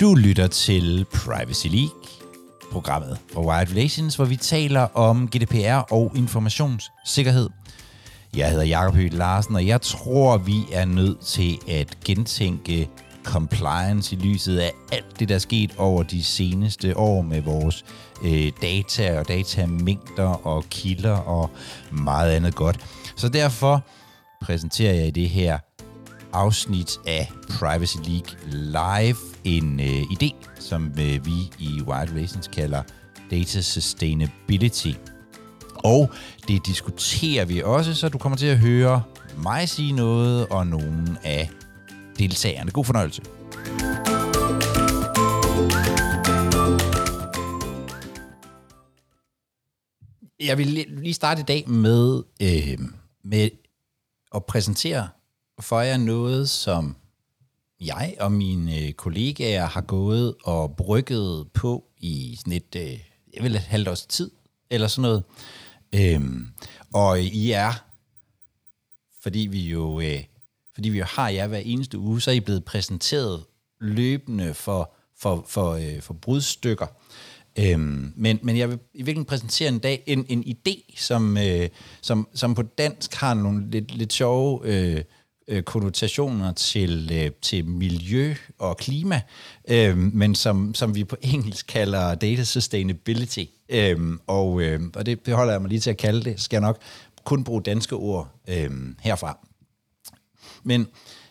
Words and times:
Du 0.00 0.14
lytter 0.14 0.46
til 0.46 1.06
Privacy 1.12 1.66
League, 1.66 2.02
programmet 2.72 3.18
fra 3.32 3.40
Wired 3.40 3.70
Relations, 3.70 4.16
hvor 4.16 4.24
vi 4.24 4.36
taler 4.36 4.80
om 4.80 5.28
GDPR 5.28 5.92
og 5.92 6.12
informationssikkerhed. 6.16 7.48
Jeg 8.36 8.50
hedder 8.50 8.64
Jakob 8.64 8.94
Høgh 8.94 9.14
Larsen, 9.14 9.54
og 9.54 9.66
jeg 9.66 9.80
tror, 9.80 10.36
vi 10.36 10.64
er 10.72 10.84
nødt 10.84 11.20
til 11.20 11.58
at 11.68 11.98
gentænke 12.04 12.88
compliance 13.28 14.16
i 14.16 14.18
lyset 14.18 14.58
af 14.58 14.72
alt 14.92 15.20
det, 15.20 15.28
der 15.28 15.34
er 15.34 15.38
sket 15.38 15.74
over 15.78 16.02
de 16.02 16.22
seneste 16.22 16.96
år 16.96 17.22
med 17.22 17.40
vores 17.40 17.84
øh, 18.24 18.52
data 18.62 19.18
og 19.18 19.28
datamængder 19.28 20.46
og 20.46 20.64
kilder 20.70 21.16
og 21.16 21.50
meget 21.90 22.30
andet 22.30 22.54
godt. 22.54 22.80
Så 23.16 23.28
derfor 23.28 23.84
præsenterer 24.42 24.94
jeg 24.94 25.06
i 25.06 25.10
det 25.10 25.28
her 25.28 25.58
afsnit 26.32 26.98
af 27.06 27.30
Privacy 27.58 27.96
League 27.96 28.30
Live 28.50 29.16
en 29.44 29.80
øh, 29.80 30.02
idé, 30.02 30.34
som 30.60 30.86
øh, 30.86 31.26
vi 31.26 31.52
i 31.58 31.82
Wild 31.86 32.10
Relations 32.10 32.48
kalder 32.48 32.82
Data 33.30 33.60
Sustainability. 33.60 34.92
Og 35.74 36.10
det 36.48 36.66
diskuterer 36.66 37.44
vi 37.44 37.62
også, 37.62 37.94
så 37.94 38.08
du 38.08 38.18
kommer 38.18 38.38
til 38.38 38.46
at 38.46 38.58
høre 38.58 39.02
mig 39.36 39.68
sige 39.68 39.92
noget 39.92 40.46
og 40.46 40.66
nogle 40.66 41.16
af 41.24 41.50
deltagerne. 42.18 42.70
God 42.70 42.84
fornøjelse. 42.84 43.22
Jeg 50.40 50.58
vil 50.58 50.66
lige 50.88 51.14
starte 51.14 51.40
i 51.40 51.44
dag 51.44 51.68
med, 51.68 52.22
øh, 52.42 52.78
med 53.24 53.50
at 54.34 54.44
præsentere 54.44 55.08
for 55.60 55.80
jer 55.80 55.96
noget, 55.96 56.48
som 56.48 56.96
jeg 57.80 58.14
og 58.20 58.32
mine 58.32 58.78
øh, 58.78 58.92
kollegaer 58.92 59.66
har 59.66 59.80
gået 59.80 60.34
og 60.44 60.76
brygget 60.76 61.48
på 61.54 61.84
i 61.98 62.36
sådan 62.38 62.52
et, 62.52 62.76
øh, 62.76 63.00
jeg 63.34 63.42
vil 63.42 63.54
et 63.54 63.60
halvt 63.60 63.88
års 63.88 64.06
tid, 64.06 64.30
eller 64.70 64.88
sådan 64.88 65.02
noget. 65.02 65.24
Øhm, 65.94 66.46
og 66.92 67.20
I 67.20 67.50
er, 67.50 67.72
fordi 69.22 69.38
vi 69.38 69.68
jo, 69.68 70.00
øh, 70.00 70.24
fordi 70.78 70.88
vi 70.88 70.98
jo 70.98 71.04
har 71.04 71.28
jer 71.28 71.46
hver 71.46 71.58
eneste 71.58 71.98
uge, 71.98 72.20
så 72.20 72.30
er 72.30 72.34
I 72.34 72.40
blevet 72.40 72.64
præsenteret 72.64 73.44
løbende 73.80 74.54
for, 74.54 74.94
for, 75.20 75.44
for, 75.48 75.72
øh, 75.72 76.00
for 76.00 76.14
brudstykker. 76.14 76.86
Øhm, 77.58 78.12
men, 78.16 78.38
men 78.42 78.56
jeg 78.56 78.68
vil 78.68 78.78
i 78.94 78.98
virkeligheden 78.98 79.24
præsentere 79.24 79.68
en 79.68 79.78
dag 79.78 80.02
en, 80.06 80.26
en 80.28 80.44
idé, 80.44 80.94
som, 80.96 81.38
øh, 81.38 81.68
som, 82.02 82.28
som 82.34 82.54
på 82.54 82.62
dansk 82.62 83.14
har 83.14 83.34
nogle 83.34 83.70
lidt, 83.70 83.94
lidt 83.94 84.12
sjove 84.12 84.60
øh, 84.64 85.02
øh, 85.48 85.62
konnotationer 85.62 86.52
til, 86.52 87.10
øh, 87.12 87.30
til 87.42 87.64
miljø 87.64 88.34
og 88.58 88.76
klima, 88.76 89.20
øh, 89.68 89.98
men 89.98 90.34
som, 90.34 90.74
som 90.74 90.94
vi 90.94 91.04
på 91.04 91.16
engelsk 91.34 91.66
kalder 91.66 92.14
data 92.14 92.44
sustainability. 92.44 93.44
Øh, 93.68 93.98
og 94.26 94.52
og 94.52 94.80
og 94.94 95.06
det, 95.06 95.26
det 95.26 95.34
holder 95.34 95.52
jeg 95.52 95.60
mig 95.60 95.68
lige 95.68 95.80
til 95.80 95.90
at 95.90 95.96
kalde 95.96 96.24
det. 96.24 96.40
Skal 96.40 96.56
jeg 96.56 96.62
nok 96.62 96.78
kun 97.24 97.44
bruge 97.44 97.62
danske 97.62 97.96
ord 97.96 98.28
øh, 98.48 98.70
herfra. 99.00 99.47
Men 100.68 100.86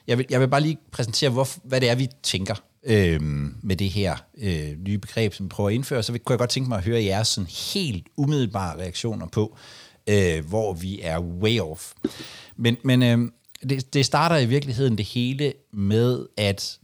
jeg 0.07 0.17
vil, 0.17 0.25
jeg 0.29 0.39
vil 0.39 0.47
bare 0.47 0.61
lige 0.61 0.77
præsentere, 0.91 1.29
hvor, 1.29 1.47
hvad 1.63 1.81
det 1.81 1.89
er, 1.89 1.95
vi 1.95 2.07
tænker 2.23 2.55
øh, 2.83 3.21
med 3.63 3.75
det 3.75 3.89
her 3.89 4.17
øh, 4.37 4.77
nye 4.79 4.97
begreb, 4.97 5.33
som 5.33 5.45
vi 5.45 5.49
prøver 5.49 5.69
at 5.69 5.75
indføre. 5.75 6.03
Så 6.03 6.11
kunne 6.11 6.33
jeg 6.33 6.39
godt 6.39 6.49
tænke 6.49 6.69
mig 6.69 6.77
at 6.77 6.83
høre 6.83 7.03
jeres 7.03 7.27
sådan 7.27 7.49
helt 7.73 8.07
umiddelbare 8.17 8.79
reaktioner 8.79 9.27
på, 9.27 9.57
øh, 10.09 10.45
hvor 10.45 10.73
vi 10.73 11.01
er 11.01 11.19
way 11.19 11.59
off. 11.59 11.93
Men, 12.55 12.77
men 12.83 13.03
øh, 13.03 13.31
det, 13.69 13.93
det 13.93 14.05
starter 14.05 14.37
i 14.37 14.45
virkeligheden 14.45 14.97
det 14.97 15.05
hele 15.05 15.53
med, 15.73 16.25
at 16.37 16.79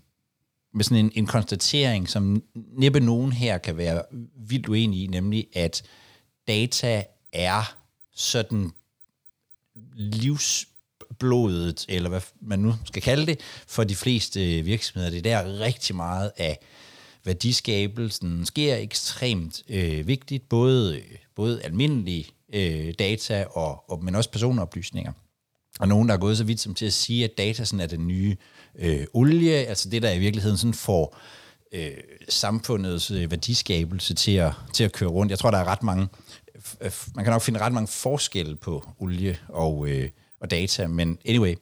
med 0.73 0.83
sådan 0.83 1.05
en, 1.05 1.11
en 1.15 1.25
konstatering, 1.25 2.09
som 2.09 2.43
næppe 2.55 2.99
nogen 2.99 3.31
her 3.31 3.57
kan 3.57 3.77
være 3.77 4.01
vildt 4.47 4.67
uenig 4.67 5.03
i, 5.03 5.07
nemlig 5.07 5.47
at 5.53 5.83
data 6.47 7.03
er 7.33 7.75
sådan 8.15 8.71
livs 9.95 10.67
blodet, 11.19 11.85
eller 11.89 12.09
hvad 12.09 12.21
man 12.41 12.59
nu 12.59 12.73
skal 12.85 13.01
kalde 13.01 13.25
det, 13.25 13.39
for 13.67 13.83
de 13.83 13.95
fleste 13.95 14.61
virksomheder. 14.61 15.09
Det 15.09 15.31
er 15.31 15.43
der 15.43 15.59
rigtig 15.59 15.95
meget 15.95 16.31
af 16.37 16.59
værdiskabelsen 17.25 18.45
sker 18.45 18.75
ekstremt 18.75 19.63
øh, 19.69 20.07
vigtigt, 20.07 20.49
både, 20.49 21.01
både 21.35 21.61
almindelige 21.61 22.25
øh, 22.53 22.93
data, 22.99 23.45
og, 23.51 23.91
og, 23.91 24.03
men 24.03 24.15
også 24.15 24.31
personoplysninger. 24.31 25.11
Og 25.79 25.87
nogen, 25.87 26.09
der 26.09 26.15
er 26.15 26.19
gået 26.19 26.37
så 26.37 26.43
vidt 26.43 26.59
som 26.59 26.75
til 26.75 26.85
at 26.85 26.93
sige, 26.93 27.23
at 27.23 27.37
data 27.37 27.65
sådan 27.65 27.79
er 27.79 27.87
den 27.87 28.07
nye 28.07 28.35
øh, 28.79 29.05
olie, 29.13 29.53
altså 29.53 29.89
det, 29.89 30.01
der 30.01 30.11
i 30.11 30.19
virkeligheden 30.19 30.57
sådan 30.57 30.73
får 30.73 31.17
øh, 31.71 31.91
samfundets 32.29 33.11
øh, 33.11 33.31
værdiskabelse 33.31 34.13
til 34.13 34.31
at, 34.31 34.53
til 34.73 34.83
at 34.83 34.91
køre 34.91 35.09
rundt. 35.09 35.29
Jeg 35.29 35.39
tror, 35.39 35.51
der 35.51 35.57
er 35.57 35.65
ret 35.65 35.83
mange, 35.83 36.07
øh, 36.81 36.91
man 37.15 37.25
kan 37.25 37.31
nok 37.31 37.41
finde 37.41 37.59
ret 37.59 37.73
mange 37.73 37.87
forskelle 37.87 38.55
på 38.55 38.89
olie 38.99 39.37
og, 39.49 39.87
øh, 39.87 40.09
og 40.43 40.51
data, 40.51 40.87
men 40.87 41.17
anyway. 41.25 41.55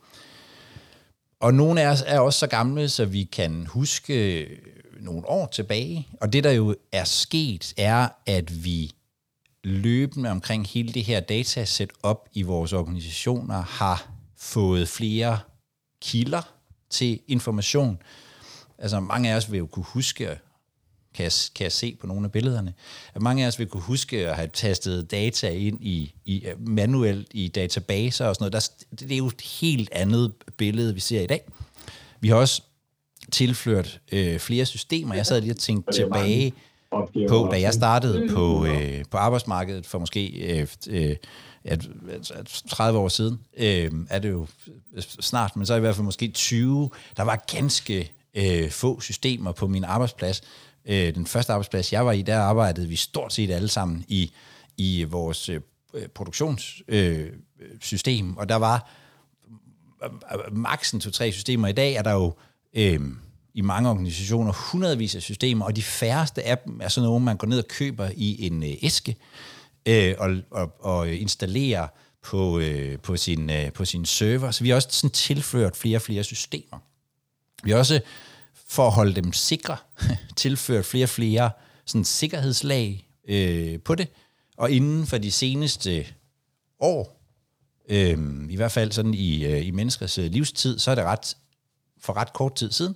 Og 1.40 1.53
nogle 1.53 1.81
af 1.81 1.88
os 1.88 2.03
er 2.08 2.19
også 2.19 2.40
så 2.40 2.47
gamle, 2.47 2.90
så 2.90 3.06
vi 3.06 3.24
kan 3.24 3.66
huske 3.66 4.47
nogle 5.00 5.28
år 5.28 5.47
tilbage, 5.47 6.08
og 6.22 6.34
det, 6.34 6.44
der 6.44 6.52
jo 6.52 6.75
er 6.91 7.03
sket, 7.03 7.74
er, 7.78 8.08
at 8.25 8.66
vi 8.66 8.91
løbende 9.64 10.30
omkring 10.31 10.68
hele 10.68 10.94
det 10.94 11.03
her 11.03 11.20
datasæt 11.20 11.90
op 12.03 12.30
i 12.34 12.41
vores 12.41 12.74
organisationer 12.74 13.62
har 13.62 14.12
fået 14.38 14.90
flere 14.90 15.40
kilder 16.02 16.41
til 16.90 17.20
information. 17.28 18.02
Altså 18.78 19.00
mange 19.00 19.31
af 19.31 19.36
os 19.36 19.52
vil 19.52 19.58
jo 19.58 19.66
kunne 19.66 19.86
huske, 19.86 20.40
kan 21.16 21.24
jeg, 21.24 21.32
kan 21.56 21.64
jeg 21.64 21.72
se 21.72 21.98
på 22.02 22.08
nogle 22.08 22.26
af 22.26 22.32
billederne, 22.32 22.74
at 23.14 23.22
mange 23.22 23.44
af 23.44 23.48
os 23.48 23.60
vil 23.60 23.68
kunne 23.68 23.84
huske 23.84 24.30
at 24.30 24.36
have 24.36 24.50
tastet 24.54 25.12
data 25.12 25.50
ind 25.50 25.78
i, 25.82 26.14
i 26.26 26.46
manuelt 26.60 27.28
i 27.32 27.48
databaser 27.48 28.26
og 28.26 28.36
sådan 28.36 28.44
noget. 28.44 28.54
Der, 28.54 28.96
det 29.06 29.12
er 29.12 29.18
jo 29.18 29.28
et 29.28 29.42
helt 29.42 29.90
andet 29.92 30.34
billede, 30.58 30.94
vi 30.94 31.00
ser 31.00 31.22
i 31.22 31.28
dag. 31.28 31.42
Vi 32.20 32.28
har 32.28 32.36
også 32.36 32.62
tilført 33.32 34.00
øh, 34.12 34.40
flere 34.40 34.66
systemer. 34.66 35.16
Jeg 35.16 35.26
sad 35.26 35.42
lige 35.42 35.54
og 35.54 35.58
tænkte 35.58 35.94
tilbage 35.94 36.54
på, 37.30 37.50
da 37.52 37.62
jeg 37.62 37.74
startede 37.74 38.30
på, 38.30 38.66
øh, 38.66 39.04
på 39.12 39.18
arbejdsmarkedet 39.18 39.86
for 39.86 40.00
måske 40.00 40.28
øh, 40.28 40.68
øh, 40.90 41.16
at, 41.64 41.90
at 42.34 42.64
30 42.70 43.00
år 43.00 43.08
siden, 43.08 43.40
øh, 43.58 43.92
er 44.10 44.20
det 44.20 44.30
jo 44.30 44.48
snart, 44.98 45.56
men 45.56 45.66
så 45.66 45.76
i 45.76 45.80
hvert 45.80 45.96
fald 45.96 46.06
måske 46.06 46.28
20, 46.28 46.90
der 47.18 47.24
var 47.24 47.44
ganske 47.52 48.12
øh, 48.34 48.70
få 48.70 49.02
systemer 49.02 49.52
på 49.52 49.68
min 49.68 49.84
arbejdsplads. 49.84 50.42
Øh, 50.86 51.16
den 51.16 51.25
første 51.25 51.53
arbejdsplads, 51.53 51.94
jeg 51.94 52.06
var 52.06 52.12
i, 52.12 52.22
der 52.22 52.40
arbejdede 52.40 52.88
vi 52.88 52.96
stort 52.96 53.34
set 53.34 53.52
alle 53.52 53.68
sammen 53.68 54.06
i, 54.08 54.34
i 54.78 55.03
vores 55.03 55.50
øh, 55.50 55.62
produktionssystem, 56.16 58.25
øh, 58.25 58.31
øh 58.31 58.38
og 58.38 58.50
der 58.50 58.56
var 58.56 58.91
øh, 60.03 60.09
øh 60.34 60.58
maksen 60.58 61.00
to-tre 61.00 61.31
systemer. 61.31 61.68
I 61.68 61.74
dag 61.74 61.94
er 61.94 62.02
der 62.02 62.12
jo... 62.12 62.34
Øh, 62.74 63.02
i 63.53 63.62
mange 63.62 63.90
organisationer 63.90 64.53
hundredvis 64.72 65.16
af 65.16 65.22
systemer, 65.22 65.66
og 65.66 65.75
de 65.75 65.81
færreste 65.81 66.44
af 66.44 66.58
dem 66.58 66.81
er 66.81 66.88
sådan 66.88 67.08
nogle, 67.08 67.25
man 67.25 67.38
går 67.38 67.47
ned 67.47 67.58
og 67.58 67.68
køber 67.68 68.09
i 68.16 68.47
en 68.47 68.64
øh, 68.64 68.74
æske 68.81 69.16
øh, 69.86 70.16
og, 70.18 70.38
og, 70.52 70.75
og 70.80 71.09
installerer 71.09 71.88
på, 72.24 72.59
øh, 72.59 73.00
på, 73.00 73.18
sin, 73.18 73.50
øh, 73.50 73.72
på 73.72 73.86
sin 73.86 74.06
server. 74.06 74.52
Så 74.52 74.64
vi 74.64 74.70
har 74.70 74.75
også 74.75 74.90
sådan 74.91 75.09
tilført 75.09 75.75
flere 75.75 75.97
og 75.97 76.02
flere 76.02 76.24
systemer. 76.24 76.78
Vi 77.64 77.72
har 77.72 77.78
også, 77.78 78.02
for 78.72 78.88
at 78.88 78.94
holde 78.94 79.14
dem 79.14 79.34
sikre, 79.34 79.78
tilført 80.36 80.86
flere 80.86 81.06
og 81.06 81.09
flere 81.09 81.52
sådan 81.86 82.06
sikkerhedslag 82.06 83.09
øh, 83.28 83.80
på 83.80 83.96
det. 83.96 84.08
Og 84.58 84.72
inden 84.72 85.06
for 85.08 85.18
de 85.18 85.32
seneste 85.32 86.08
år, 86.79 87.22
øh, 87.90 88.18
i 88.50 88.56
hvert 88.56 88.72
fald 88.72 88.91
sådan 88.91 89.14
i, 89.14 89.46
øh, 89.46 89.68
i 89.68 89.72
menneskers 89.72 90.18
øh, 90.18 90.32
livstid, 90.32 90.79
så 90.79 90.91
er 90.91 90.96
det 90.96 91.03
ret 91.03 91.38
for 92.00 92.14
ret 92.14 92.34
kort 92.34 92.56
tid 92.56 92.72
siden, 92.72 92.96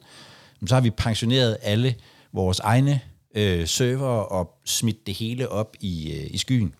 så 0.67 0.75
har 0.75 0.81
vi 0.81 0.89
pensioneret 0.89 1.57
alle 1.61 1.95
vores 2.33 2.59
egne 2.59 3.01
øh, 3.35 3.67
server 3.67 4.07
og 4.07 4.59
smidt 4.65 5.07
det 5.07 5.13
hele 5.13 5.49
op 5.49 5.75
i, 5.79 6.11
øh, 6.11 6.27
i 6.33 6.37
skyen. 6.37 6.75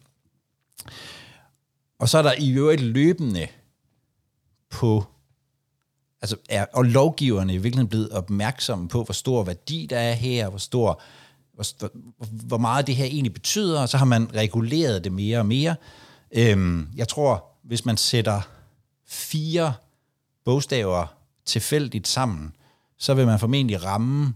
Og 1.99 2.09
så 2.09 2.17
er 2.17 2.21
der 2.21 2.33
i 2.37 2.51
øvrigt 2.51 2.81
løbende 2.81 3.47
på, 4.69 5.05
altså 6.25 6.37
er, 6.49 6.65
og 6.73 6.83
lovgiverne 6.83 7.53
i 7.53 7.57
virkeligheden 7.57 7.89
blevet 7.89 8.09
opmærksomme 8.09 8.87
på, 8.87 9.03
hvor 9.03 9.13
stor 9.13 9.43
værdi 9.43 9.87
der 9.89 9.97
er 9.97 10.13
her, 10.13 10.49
hvor 10.49 10.57
stor, 10.57 11.01
hvor, 11.53 11.89
hvor 12.47 12.57
meget 12.57 12.87
det 12.87 12.95
her 12.95 13.05
egentlig 13.05 13.33
betyder, 13.33 13.81
og 13.81 13.89
så 13.89 13.97
har 13.97 14.05
man 14.05 14.35
reguleret 14.35 15.03
det 15.03 15.11
mere 15.11 15.39
og 15.39 15.45
mere. 15.45 15.75
Øhm, 16.31 16.87
jeg 16.95 17.07
tror, 17.07 17.45
hvis 17.63 17.85
man 17.85 17.97
sætter 17.97 18.41
fire 19.07 19.73
bogstaver 20.45 21.05
tilfældigt 21.45 22.07
sammen, 22.07 22.53
så 22.97 23.13
vil 23.13 23.25
man 23.25 23.39
formentlig 23.39 23.85
ramme 23.85 24.33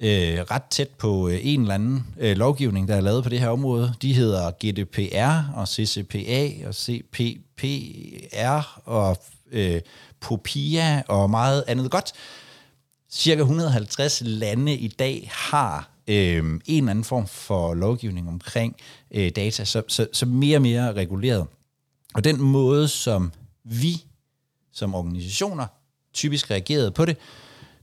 øh, 0.00 0.40
ret 0.50 0.62
tæt 0.70 0.88
på 0.88 1.28
øh, 1.28 1.38
en 1.42 1.60
eller 1.60 1.74
anden 1.74 2.06
øh, 2.18 2.36
lovgivning, 2.36 2.88
der 2.88 2.96
er 2.96 3.00
lavet 3.00 3.22
på 3.22 3.28
det 3.28 3.40
her 3.40 3.48
område. 3.48 3.94
De 4.02 4.14
hedder 4.14 4.50
GDPR 4.50 5.58
og 5.58 5.68
CCPA 5.68 6.66
og 6.66 6.74
CPPR 6.74 8.80
og 8.84 9.16
øh, 9.52 9.80
POPIA 10.20 11.02
og 11.08 11.30
meget 11.30 11.64
andet 11.66 11.90
godt. 11.90 12.12
Cirka 13.10 13.40
150 13.40 14.22
lande 14.24 14.74
i 14.74 14.88
dag 14.88 15.30
har 15.32 15.90
øh, 16.08 16.36
en 16.36 16.60
eller 16.66 16.90
anden 16.90 17.04
form 17.04 17.26
for 17.26 17.74
lovgivning 17.74 18.28
omkring 18.28 18.76
øh, 19.10 19.30
data, 19.30 19.64
så, 19.64 19.82
så, 19.88 20.06
så 20.12 20.26
mere 20.26 20.56
og 20.56 20.62
mere 20.62 20.92
reguleret. 20.92 21.46
Og 22.14 22.24
den 22.24 22.40
måde, 22.40 22.88
som 22.88 23.32
vi 23.64 24.04
som 24.72 24.94
organisationer 24.94 25.66
typisk 26.12 26.50
reagerede 26.50 26.90
på 26.90 27.04
det, 27.04 27.16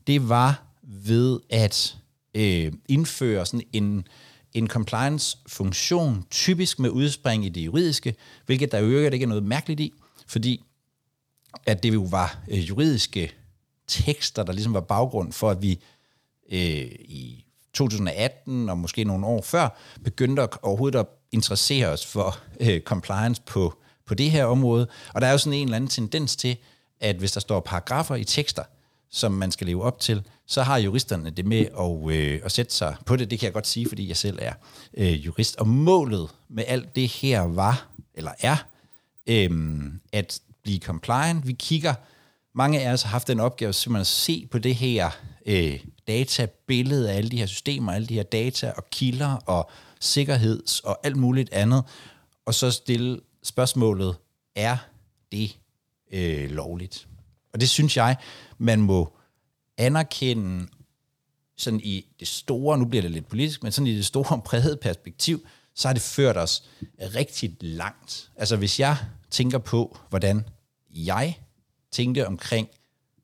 det 0.07 0.29
var 0.29 0.63
ved 0.83 1.39
at 1.49 1.97
øh, 2.37 2.71
indføre 2.89 3.45
sådan 3.45 3.65
en, 3.73 4.07
en 4.53 4.67
compliance-funktion, 4.67 6.25
typisk 6.31 6.79
med 6.79 6.89
udspring 6.89 7.45
i 7.45 7.49
det 7.49 7.61
juridiske, 7.61 8.15
hvilket 8.45 8.71
der 8.71 8.79
jo 8.79 8.99
ikke 8.99 9.23
er 9.23 9.27
noget 9.27 9.43
mærkeligt 9.43 9.79
i, 9.79 9.93
fordi 10.27 10.63
at 11.65 11.83
det 11.83 11.93
jo 11.93 12.01
var 12.01 12.39
øh, 12.47 12.69
juridiske 12.69 13.31
tekster, 13.87 14.43
der 14.43 14.53
ligesom 14.53 14.73
var 14.73 14.81
baggrund 14.81 15.33
for, 15.33 15.49
at 15.49 15.61
vi 15.61 15.79
øh, 16.51 16.91
i 16.99 17.45
2018 17.73 18.69
og 18.69 18.77
måske 18.77 19.03
nogle 19.03 19.25
år 19.25 19.41
før 19.41 19.69
begyndte 20.03 20.41
at 20.41 20.49
overhovedet 20.61 20.99
at 20.99 21.05
interessere 21.31 21.87
os 21.87 22.05
for 22.05 22.39
øh, 22.59 22.81
compliance 22.81 23.41
på, 23.45 23.77
på 24.05 24.13
det 24.13 24.31
her 24.31 24.45
område. 24.45 24.87
Og 25.13 25.21
der 25.21 25.27
er 25.27 25.31
jo 25.31 25.37
sådan 25.37 25.59
en 25.59 25.67
eller 25.67 25.75
anden 25.75 25.89
tendens 25.89 26.35
til, 26.35 26.57
at 26.99 27.15
hvis 27.15 27.31
der 27.31 27.39
står 27.39 27.59
paragrafer 27.59 28.15
i 28.15 28.23
tekster, 28.23 28.63
som 29.09 29.31
man 29.31 29.51
skal 29.51 29.67
leve 29.67 29.83
op 29.83 29.99
til, 29.99 30.23
så 30.45 30.63
har 30.63 30.77
juristerne 30.77 31.29
det 31.29 31.45
med 31.45 31.65
at, 31.79 32.15
øh, 32.15 32.41
at 32.43 32.51
sætte 32.51 32.73
sig 32.73 32.95
på 33.05 33.15
det. 33.15 33.31
Det 33.31 33.39
kan 33.39 33.45
jeg 33.45 33.53
godt 33.53 33.67
sige, 33.67 33.87
fordi 33.87 34.07
jeg 34.07 34.17
selv 34.17 34.39
er 34.41 34.53
øh, 34.93 35.25
jurist. 35.25 35.55
Og 35.55 35.67
målet 35.67 36.29
med 36.49 36.63
alt 36.67 36.95
det 36.95 37.07
her 37.07 37.41
var, 37.41 37.87
eller 38.13 38.31
er, 38.39 38.57
øh, 39.27 39.49
at 40.13 40.39
blive 40.63 40.79
compliant. 40.79 41.47
Vi 41.47 41.53
kigger, 41.53 41.93
mange 42.55 42.81
af 42.81 42.93
os 42.93 43.01
har 43.01 43.09
haft 43.09 43.27
den 43.27 43.39
opgave 43.39 43.73
simpelthen 43.73 44.01
at 44.01 44.07
se 44.07 44.47
på 44.51 44.59
det 44.59 44.75
her 44.75 45.09
øh, 45.45 45.79
databillede 46.07 47.11
af 47.11 47.17
alle 47.17 47.29
de 47.29 47.37
her 47.37 47.45
systemer, 47.45 47.91
alle 47.91 48.07
de 48.07 48.13
her 48.13 48.23
data 48.23 48.73
og 48.77 48.89
kilder 48.89 49.35
og 49.45 49.69
sikkerheds 49.99 50.79
og 50.79 50.99
alt 51.03 51.15
muligt 51.15 51.53
andet, 51.53 51.83
og 52.45 52.53
så 52.53 52.71
stille 52.71 53.19
spørgsmålet, 53.43 54.15
er 54.55 54.77
det 55.31 55.57
øh, 56.11 56.51
lovligt? 56.51 57.07
Og 57.57 57.61
det 57.61 57.69
synes 57.69 57.97
jeg, 57.97 58.17
man 58.57 58.81
må 58.81 59.17
anerkende 59.77 60.67
sådan 61.55 61.79
i 61.83 62.05
det 62.19 62.27
store, 62.27 62.77
nu 62.77 62.85
bliver 62.85 63.01
det 63.01 63.11
lidt 63.11 63.27
politisk, 63.27 63.63
men 63.63 63.71
sådan 63.71 63.87
i 63.87 63.95
det 63.95 64.05
store 64.05 64.41
brede 64.45 64.77
perspektiv, 64.81 65.47
så 65.75 65.87
har 65.87 65.93
det 65.93 66.01
ført 66.01 66.37
os 66.37 66.63
rigtig 66.99 67.57
langt. 67.61 68.31
Altså 68.35 68.55
hvis 68.57 68.79
jeg 68.79 68.97
tænker 69.31 69.57
på, 69.57 69.97
hvordan 70.09 70.45
jeg 70.89 71.39
tænkte 71.91 72.27
omkring 72.27 72.67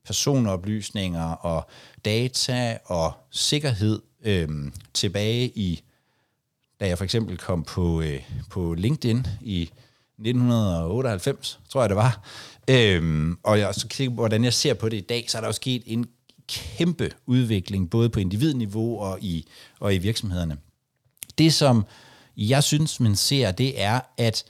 personoplysninger 0.05 1.25
og 1.25 1.69
data 2.05 2.77
og 2.85 3.13
sikkerhed 3.31 4.01
øhm, 4.21 4.73
tilbage 4.93 5.47
i, 5.55 5.83
da 6.79 6.87
jeg 6.87 6.97
for 6.97 7.03
eksempel 7.05 7.37
kom 7.37 7.63
på, 7.63 8.01
øh, 8.01 8.23
på 8.49 8.73
LinkedIn 8.73 9.27
i 9.41 9.69
1998, 10.19 11.59
tror 11.69 11.81
jeg 11.81 11.89
det 11.89 11.97
var, 11.97 12.21
øhm, 12.69 13.37
og 13.43 13.59
jeg 13.59 13.75
så 13.75 13.87
kigger 13.87 14.13
hvordan 14.13 14.43
jeg 14.43 14.53
ser 14.53 14.73
på 14.73 14.89
det 14.89 14.97
i 14.97 15.05
dag, 15.09 15.25
så 15.27 15.37
er 15.37 15.41
der 15.41 15.47
jo 15.47 15.53
sket 15.53 15.83
en 15.85 16.05
kæmpe 16.47 17.11
udvikling, 17.25 17.89
både 17.89 18.09
på 18.09 18.19
individniveau 18.19 18.99
og 18.99 19.21
i, 19.21 19.47
og 19.79 19.95
i 19.95 19.97
virksomhederne. 19.97 20.57
Det, 21.37 21.53
som 21.53 21.85
jeg 22.37 22.63
synes, 22.63 22.99
man 22.99 23.15
ser, 23.15 23.51
det 23.51 23.81
er, 23.81 23.99
at 24.17 24.45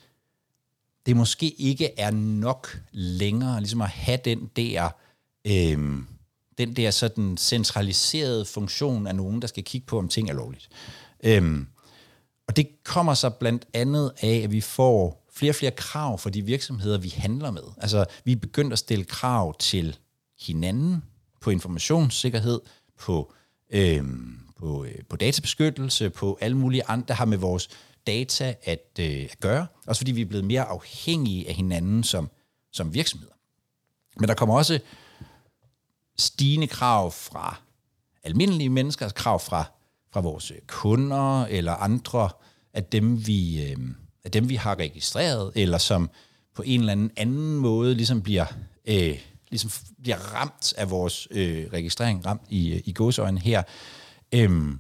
det 1.06 1.16
måske 1.16 1.50
ikke 1.50 2.00
er 2.00 2.12
nok 2.12 2.80
længere 2.92 3.60
ligesom 3.60 3.82
at 3.82 3.90
have 3.90 4.20
den 4.26 4.50
der, 4.56 4.90
øhm, 5.46 6.08
den 6.58 6.76
der 6.76 6.92
sådan 6.92 7.38
centraliserede 7.38 8.46
funktion 8.46 9.08
af 9.08 9.16
nogen, 9.16 9.42
der 9.42 9.48
skal 9.48 9.64
kigge 9.64 9.88
på, 9.88 9.98
om 9.98 10.08
ting 10.08 10.30
er 10.30 10.34
lovligt. 10.34 10.70
Øhm, 11.24 11.68
og 12.48 12.56
det 12.56 12.84
kommer 12.84 13.14
så 13.14 13.30
blandt 13.30 13.66
andet 13.74 14.12
af, 14.22 14.42
at 14.44 14.52
vi 14.52 14.62
får 14.62 15.23
flere 15.36 15.52
og 15.52 15.56
flere 15.56 15.72
krav 15.72 16.18
for 16.20 16.30
de 16.30 16.42
virksomheder, 16.42 16.98
vi 16.98 17.10
handler 17.10 17.52
med. 17.52 17.64
Altså, 17.78 18.06
vi 18.24 18.32
er 18.32 18.36
begyndt 18.36 18.74
at 18.74 18.80
stille 18.80 19.06
krav 19.06 19.58
til 19.60 19.98
hinanden 20.42 21.04
på 21.42 21.50
informationssikkerhed, 21.50 22.62
på, 23.00 23.34
øh, 23.70 24.04
på, 24.60 24.84
øh, 24.84 24.96
på 25.10 25.16
databeskyttelse, 25.16 26.10
på 26.10 26.38
alle 26.42 26.58
mulige 26.58 26.84
andre, 26.88 27.06
der 27.08 27.14
har 27.14 27.26
med 27.26 27.38
vores 27.38 27.70
data 28.08 28.56
at, 28.64 28.90
øh, 29.00 29.28
at 29.32 29.40
gøre. 29.40 29.68
Også 29.88 30.00
fordi 30.00 30.12
vi 30.12 30.22
er 30.22 30.26
blevet 30.26 30.46
mere 30.46 30.64
afhængige 30.64 31.48
af 31.50 31.54
hinanden 31.54 32.04
som, 32.04 32.30
som 32.72 32.94
virksomheder. 32.94 33.34
Men 34.20 34.30
der 34.30 34.36
kommer 34.36 34.56
også 34.56 34.80
stigende 36.18 36.68
krav 36.68 37.12
fra 37.12 37.62
almindelige 38.24 38.70
mennesker, 38.70 39.10
krav 39.10 39.40
fra, 39.40 39.64
fra 40.12 40.22
vores 40.22 40.52
kunder 40.68 41.46
eller 41.46 41.74
andre 41.74 42.30
af 42.74 42.84
dem, 42.84 43.28
vi, 43.28 43.72
øh, 43.72 43.78
af 44.26 44.32
dem, 44.32 44.50
vi 44.50 44.56
har 44.56 44.80
registreret, 44.80 45.52
eller 45.56 45.78
som 45.78 46.10
på 46.56 46.64
en 46.66 46.80
eller 46.80 46.92
anden 46.92 47.12
anden 47.18 47.56
måde 47.56 47.96
ligesom 47.96 48.22
bliver, 48.22 48.46
øh, 48.86 49.20
ligesom 49.50 49.72
bliver 50.02 50.18
ramt 50.18 50.74
af 50.78 50.90
vores 50.90 51.28
øh, 51.32 51.66
registrering, 51.74 52.26
ramt 52.26 52.42
i, 52.50 52.74
øh, 52.74 52.82
i 52.86 52.94
gåsøjne 52.94 53.40
her. 53.40 53.64
Øhm, 54.32 54.80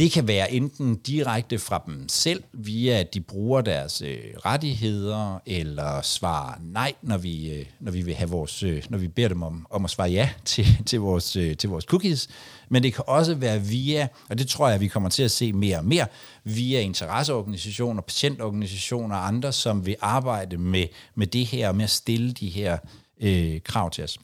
det 0.00 0.12
kan 0.12 0.28
være 0.28 0.52
enten 0.52 0.96
direkte 0.96 1.58
fra 1.58 1.82
dem 1.86 2.08
selv, 2.08 2.42
via 2.52 3.00
at 3.00 3.14
de 3.14 3.20
bruger 3.20 3.60
deres 3.60 4.02
øh, 4.02 4.18
rettigheder, 4.36 5.38
eller 5.46 6.02
svarer 6.02 6.54
nej, 6.60 6.92
når 7.02 7.18
vi, 7.18 7.52
øh, 7.52 7.66
når 7.80 7.92
vi 7.92 8.02
vil 8.02 8.14
have 8.14 8.30
vores, 8.30 8.62
øh, 8.62 8.82
når 8.88 8.98
vi 8.98 9.08
beder 9.08 9.28
dem 9.28 9.42
om, 9.42 9.66
om 9.70 9.84
at 9.84 9.90
svare 9.90 10.10
ja 10.10 10.30
til, 10.44 10.66
til, 10.86 11.00
vores, 11.00 11.36
øh, 11.36 11.56
til 11.56 11.68
vores 11.68 11.84
cookies. 11.84 12.28
Men 12.68 12.82
det 12.82 12.94
kan 12.94 13.04
også 13.06 13.34
være 13.34 13.62
via, 13.62 14.08
og 14.30 14.38
det 14.38 14.48
tror 14.48 14.68
jeg, 14.68 14.80
vi 14.80 14.88
kommer 14.88 15.08
til 15.08 15.22
at 15.22 15.30
se 15.30 15.52
mere 15.52 15.78
og 15.78 15.84
mere, 15.84 16.06
via 16.44 16.80
interesseorganisationer, 16.80 18.02
patientorganisationer 18.02 19.16
og 19.16 19.26
andre, 19.26 19.52
som 19.52 19.86
vil 19.86 19.96
arbejde 20.00 20.58
med, 20.58 20.86
med 21.14 21.26
det 21.26 21.46
her, 21.46 21.72
med 21.72 21.84
at 21.84 21.90
stille 21.90 22.32
de 22.32 22.48
her 22.48 22.78
øh, 23.20 23.60
krav 23.60 23.90
til 23.90 24.04
os. 24.04 24.18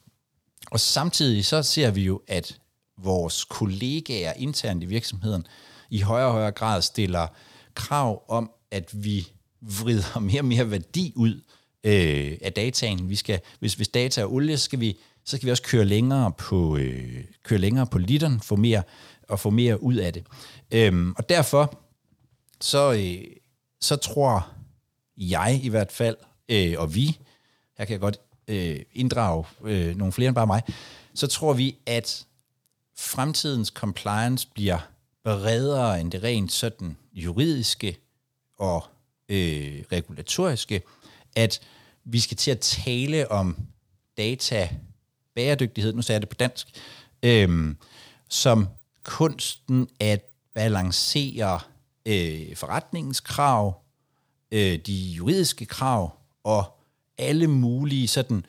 Og 0.70 0.81
samtidig 0.81 1.44
så 1.44 1.62
ser 1.62 1.90
vi 1.90 2.02
jo, 2.02 2.20
at 2.28 2.58
vores 3.02 3.44
kollegaer 3.44 4.32
internt 4.32 4.82
i 4.82 4.87
virksomheden 4.87 5.46
i 5.90 6.00
højere 6.00 6.26
og 6.26 6.32
højere 6.32 6.52
grad 6.52 6.82
stiller 6.82 7.26
krav 7.75 8.22
om, 8.28 8.50
at 8.70 8.90
vi 9.04 9.28
vrider 9.60 10.19
mere 10.31 10.40
og 10.40 10.44
mere 10.44 10.70
værdi 10.70 11.12
ud 11.16 11.40
øh, 11.85 12.38
af 12.42 12.52
dataen. 12.52 13.09
Vi 13.09 13.16
skal, 13.16 13.40
hvis, 13.59 13.75
hvis 13.75 13.88
data 13.88 14.20
er 14.20 14.26
olie, 14.26 14.59
så 14.59 14.64
skal 14.64 14.80
vi, 14.80 14.99
så 15.25 15.37
skal 15.37 15.47
vi 15.47 15.50
også 15.50 15.62
køre 15.62 15.85
længere 15.85 16.32
på, 16.38 16.76
øh, 16.76 17.25
køre 17.42 17.59
længere 17.59 17.87
på 17.87 17.99
literen 17.99 18.40
få 18.40 18.56
mere, 18.56 18.82
og 19.28 19.40
få 19.40 19.50
mere 19.50 19.82
ud 19.82 19.94
af 19.94 20.12
det. 20.12 20.26
Øhm, 20.70 21.14
og 21.18 21.28
derfor 21.28 21.78
så, 22.61 22.92
øh, 22.92 23.25
så 23.80 23.97
tror 23.97 24.49
jeg 25.16 25.61
i 25.62 25.68
hvert 25.68 25.92
fald, 25.92 26.16
øh, 26.49 26.75
og 26.78 26.94
vi, 26.94 27.18
her 27.78 27.85
kan 27.85 27.92
jeg 27.92 28.00
godt 28.00 28.18
øh, 28.49 28.80
inddrage 28.92 29.44
øh, 29.64 29.97
nogle 29.97 30.12
flere 30.12 30.28
end 30.28 30.35
bare 30.35 30.47
mig, 30.47 30.62
så 31.14 31.26
tror 31.26 31.52
vi, 31.52 31.76
at 31.87 32.26
fremtidens 32.98 33.68
compliance 33.68 34.48
bliver 34.54 34.78
bredere 35.24 36.00
end 36.00 36.12
det 36.12 36.22
rent 36.22 36.52
sådan 36.52 36.96
juridiske 37.12 37.96
og 38.58 38.84
øh, 39.28 39.84
regulatoriske, 39.92 40.82
at 41.36 41.60
vi 42.04 42.20
skal 42.20 42.36
til 42.36 42.50
at 42.50 42.60
tale 42.60 43.30
om 43.30 43.56
data 44.16 44.68
bæredygtighed, 45.34 45.92
nu 45.92 46.02
sagde 46.02 46.16
jeg 46.16 46.22
det 46.22 46.28
på 46.28 46.34
dansk, 46.34 46.68
øh, 47.22 47.74
som 48.28 48.68
kunsten 49.02 49.88
at 50.00 50.24
balancere 50.54 51.60
øh, 52.06 52.56
forretningens 52.56 53.20
krav, 53.20 53.82
øh, 54.52 54.78
de 54.78 54.94
juridiske 54.94 55.66
krav 55.66 56.18
og 56.44 56.78
alle 57.18 57.46
mulige 57.46 58.08
sådan 58.08 58.46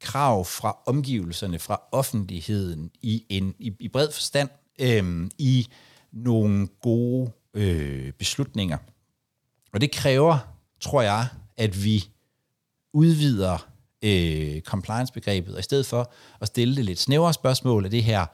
krav 0.00 0.44
fra 0.44 0.78
omgivelserne, 0.86 1.58
fra 1.58 1.80
offentligheden 1.92 2.90
i 3.02 3.24
en 3.28 3.54
i, 3.58 3.72
i 3.80 3.88
bred 3.88 4.12
forstand, 4.12 4.48
øh, 4.80 5.30
i 5.38 5.68
nogle 6.12 6.66
gode 6.66 7.30
øh, 7.54 8.12
beslutninger. 8.12 8.78
Og 9.72 9.80
det 9.80 9.90
kræver, 9.90 10.38
tror 10.80 11.02
jeg, 11.02 11.28
at 11.56 11.84
vi 11.84 12.04
udvider 12.92 13.68
øh, 14.02 14.60
compliance-begrebet, 14.60 15.54
og 15.54 15.60
i 15.60 15.62
stedet 15.62 15.86
for 15.86 16.12
at 16.40 16.46
stille 16.46 16.76
det 16.76 16.84
lidt 16.84 16.98
snævere 16.98 17.32
spørgsmål, 17.32 17.84
er 17.84 17.88
det 17.88 18.04
her 18.04 18.26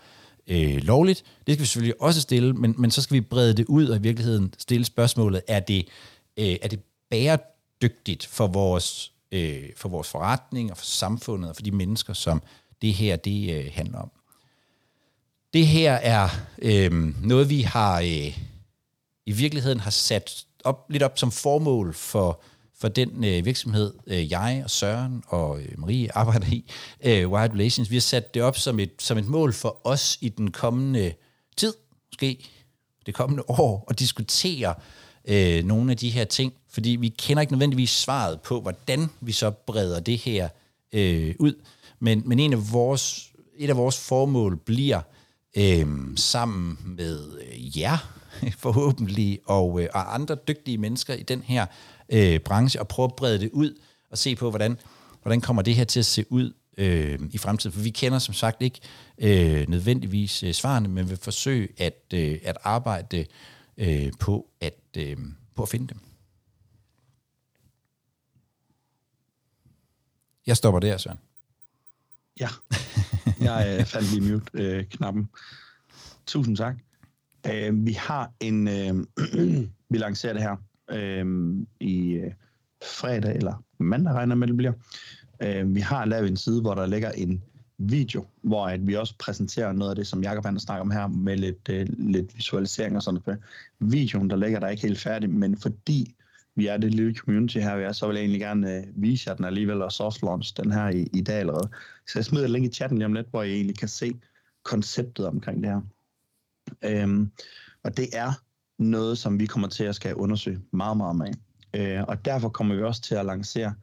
øh, 0.46 0.76
lovligt? 0.76 1.24
Det 1.46 1.54
skal 1.54 1.62
vi 1.62 1.66
selvfølgelig 1.66 2.02
også 2.02 2.20
stille, 2.20 2.52
men, 2.52 2.74
men 2.78 2.90
så 2.90 3.02
skal 3.02 3.14
vi 3.14 3.20
brede 3.20 3.54
det 3.54 3.66
ud 3.66 3.86
og 3.86 3.96
i 3.96 4.00
virkeligheden 4.00 4.54
stille 4.58 4.84
spørgsmålet, 4.84 5.42
er 5.48 5.60
det, 5.60 5.88
øh, 6.36 6.56
er 6.62 6.68
det 6.68 6.80
bæredygtigt 7.10 8.26
for 8.26 8.46
vores, 8.46 9.12
øh, 9.34 9.70
for 9.76 9.88
vores 9.88 10.08
forretning 10.08 10.70
og 10.70 10.76
for 10.76 10.84
samfundet 10.84 11.50
og 11.50 11.56
for 11.56 11.62
de 11.62 11.70
mennesker, 11.70 12.12
som 12.12 12.42
det 12.82 12.94
her 12.94 13.16
det 13.16 13.54
øh, 13.54 13.70
handler 13.72 13.98
om? 13.98 14.10
Det 15.52 15.66
her 15.66 15.92
er 15.92 16.28
øh, 16.58 16.92
noget, 17.26 17.50
vi 17.50 17.62
har 17.62 18.00
øh, 18.00 18.38
i 19.26 19.32
virkeligheden 19.32 19.80
har 19.80 19.90
sat 19.90 20.46
op, 20.64 20.86
lidt 20.90 21.02
op 21.02 21.18
som 21.18 21.30
formål 21.30 21.94
for, 21.94 22.40
for 22.78 22.88
den 22.88 23.24
øh, 23.24 23.44
virksomhed, 23.44 23.94
øh, 24.06 24.30
jeg 24.30 24.60
og 24.64 24.70
Søren 24.70 25.22
og 25.26 25.60
øh, 25.60 25.68
Marie 25.78 26.16
arbejder 26.16 26.46
i, 26.46 26.64
øh, 27.04 27.30
Wired 27.30 27.50
Relations. 27.52 27.90
Vi 27.90 27.96
har 27.96 28.00
sat 28.00 28.34
det 28.34 28.42
op 28.42 28.58
som 28.58 28.80
et, 28.80 28.92
som 28.98 29.18
et 29.18 29.26
mål 29.26 29.52
for 29.52 29.86
os 29.86 30.18
i 30.20 30.28
den 30.28 30.50
kommende 30.50 31.14
tid, 31.56 31.74
måske 32.12 32.44
det 33.06 33.14
kommende 33.14 33.44
år, 33.48 33.84
at 33.90 33.98
diskutere 33.98 34.74
øh, 35.28 35.64
nogle 35.64 35.90
af 35.90 35.96
de 35.96 36.10
her 36.10 36.24
ting, 36.24 36.52
fordi 36.68 36.90
vi 36.90 37.08
kender 37.08 37.40
ikke 37.40 37.52
nødvendigvis 37.52 37.90
svaret 37.90 38.40
på, 38.40 38.60
hvordan 38.60 39.10
vi 39.20 39.32
så 39.32 39.50
breder 39.50 40.00
det 40.00 40.18
her 40.18 40.48
øh, 40.92 41.34
ud. 41.38 41.54
Men, 42.00 42.22
men 42.26 42.38
en 42.38 42.52
af 42.52 42.72
vores, 42.72 43.32
et 43.56 43.70
af 43.70 43.76
vores 43.76 43.98
formål 43.98 44.56
bliver 44.56 45.00
øh, 45.56 45.86
sammen 46.16 46.78
med 46.84 47.40
øh, 47.40 47.78
jer, 47.78 48.10
forhåbentlig, 48.58 49.40
og, 49.44 49.82
øh, 49.82 49.88
og 49.94 50.14
andre 50.14 50.34
dygtige 50.48 50.78
mennesker 50.78 51.14
i 51.14 51.22
den 51.22 51.42
her 51.42 51.66
øh, 52.08 52.40
branche, 52.40 52.80
at 52.80 52.88
prøve 52.88 53.04
at 53.04 53.14
brede 53.16 53.38
det 53.38 53.50
ud 53.52 53.78
og 54.10 54.18
se 54.18 54.36
på, 54.36 54.50
hvordan, 54.50 54.78
hvordan 55.22 55.40
kommer 55.40 55.62
det 55.62 55.74
her 55.74 55.84
til 55.84 56.00
at 56.00 56.06
se 56.06 56.24
ud 56.30 56.52
øh, 56.78 57.18
i 57.32 57.38
fremtiden. 57.38 57.72
For 57.72 57.80
vi 57.80 57.90
kender 57.90 58.18
som 58.18 58.34
sagt 58.34 58.62
ikke 58.62 58.80
øh, 59.18 59.68
nødvendigvis 59.68 60.42
øh, 60.42 60.52
svarene, 60.52 60.88
men 60.88 61.10
vil 61.10 61.18
forsøge 61.22 61.68
at, 61.78 62.02
øh, 62.14 62.38
at 62.44 62.56
arbejde 62.64 63.26
øh, 63.78 64.12
på, 64.20 64.50
at, 64.60 64.78
øh, 64.96 65.16
på 65.54 65.62
at 65.62 65.68
finde 65.68 65.86
dem. 65.88 66.00
Jeg 70.46 70.56
stopper 70.56 70.80
der, 70.80 70.96
Søren. 70.96 71.18
Ja, 72.40 72.48
jeg 73.40 73.76
øh, 73.80 73.86
faldt 73.86 74.10
lige 74.12 74.32
mute-knappen. 74.32 75.22
Øh, 75.22 75.40
Tusind 76.26 76.56
tak. 76.56 76.76
Øh, 77.52 77.86
vi 77.86 77.92
har 77.92 78.32
en, 78.40 78.68
øh, 78.68 78.94
vi 79.90 79.98
lancerer 79.98 80.32
det 80.32 80.42
her 80.42 80.56
øh, 80.90 81.56
i 81.80 82.12
øh, 82.12 82.32
fredag 82.84 83.36
eller 83.36 83.64
mandag, 83.78 84.14
regner 84.14 84.34
med 84.34 84.48
det 84.48 84.56
bliver. 84.56 84.72
Øh, 85.42 85.74
vi 85.74 85.80
har 85.80 86.04
lavet 86.04 86.28
en 86.28 86.36
side, 86.36 86.60
hvor 86.60 86.74
der 86.74 86.86
ligger 86.86 87.10
en 87.10 87.42
video, 87.90 88.26
hvor 88.42 88.66
at 88.66 88.86
vi 88.86 88.94
også 88.94 89.14
præsenterer 89.18 89.72
noget 89.72 89.90
af 89.90 89.96
det, 89.96 90.06
som 90.06 90.22
Jacob 90.22 90.44
han 90.44 90.60
snakker 90.60 90.80
om 90.80 90.90
her, 90.90 91.06
med 91.06 91.36
lidt, 91.36 91.68
øh, 91.70 91.86
lidt 91.98 92.36
visualisering 92.36 92.96
og 92.96 93.02
sådan 93.02 93.20
noget. 93.26 93.40
Videoen, 93.78 94.30
der 94.30 94.36
ligger 94.36 94.60
der 94.60 94.68
ikke 94.68 94.82
helt 94.82 95.00
færdig, 95.00 95.30
men 95.30 95.56
fordi 95.56 96.14
vi 96.54 96.66
er 96.66 96.76
det 96.76 96.94
lille 96.94 97.14
community 97.14 97.58
her, 97.58 97.76
vi 97.76 97.82
er, 97.82 97.92
så 97.92 98.06
vil 98.06 98.14
jeg 98.14 98.22
egentlig 98.22 98.40
gerne 98.40 98.76
øh, 98.76 98.82
vise 98.96 99.30
jer 99.30 99.36
den 99.36 99.44
alligevel 99.44 99.82
og 99.82 99.92
soft 99.92 100.22
launch 100.22 100.56
den 100.56 100.72
her 100.72 100.88
i, 100.88 101.08
i 101.12 101.20
dag 101.20 101.36
allerede. 101.36 101.68
Så 102.06 102.12
jeg 102.18 102.24
smider 102.24 102.44
et 102.44 102.50
link 102.50 102.66
i 102.66 102.74
chatten 102.74 102.98
lige 102.98 103.06
om 103.06 103.12
lidt, 103.12 103.30
hvor 103.30 103.42
I 103.42 103.54
egentlig 103.54 103.78
kan 103.78 103.88
se 103.88 104.12
konceptet 104.62 105.26
omkring 105.26 105.62
det 105.62 105.70
her. 105.70 105.80
Øhm, 106.84 107.30
og 107.82 107.96
det 107.96 108.08
er 108.12 108.32
noget, 108.78 109.18
som 109.18 109.40
vi 109.40 109.46
kommer 109.46 109.68
til 109.68 109.84
at 109.84 109.94
skal 109.94 110.14
undersøge 110.14 110.60
meget, 110.70 110.96
meget 110.96 111.16
med. 111.16 111.34
Øh, 111.74 112.04
og 112.08 112.24
derfor 112.24 112.48
kommer 112.48 112.74
vi 112.74 112.82
også 112.82 113.02
til 113.02 113.14
at 113.14 113.26
lancere 113.26 113.74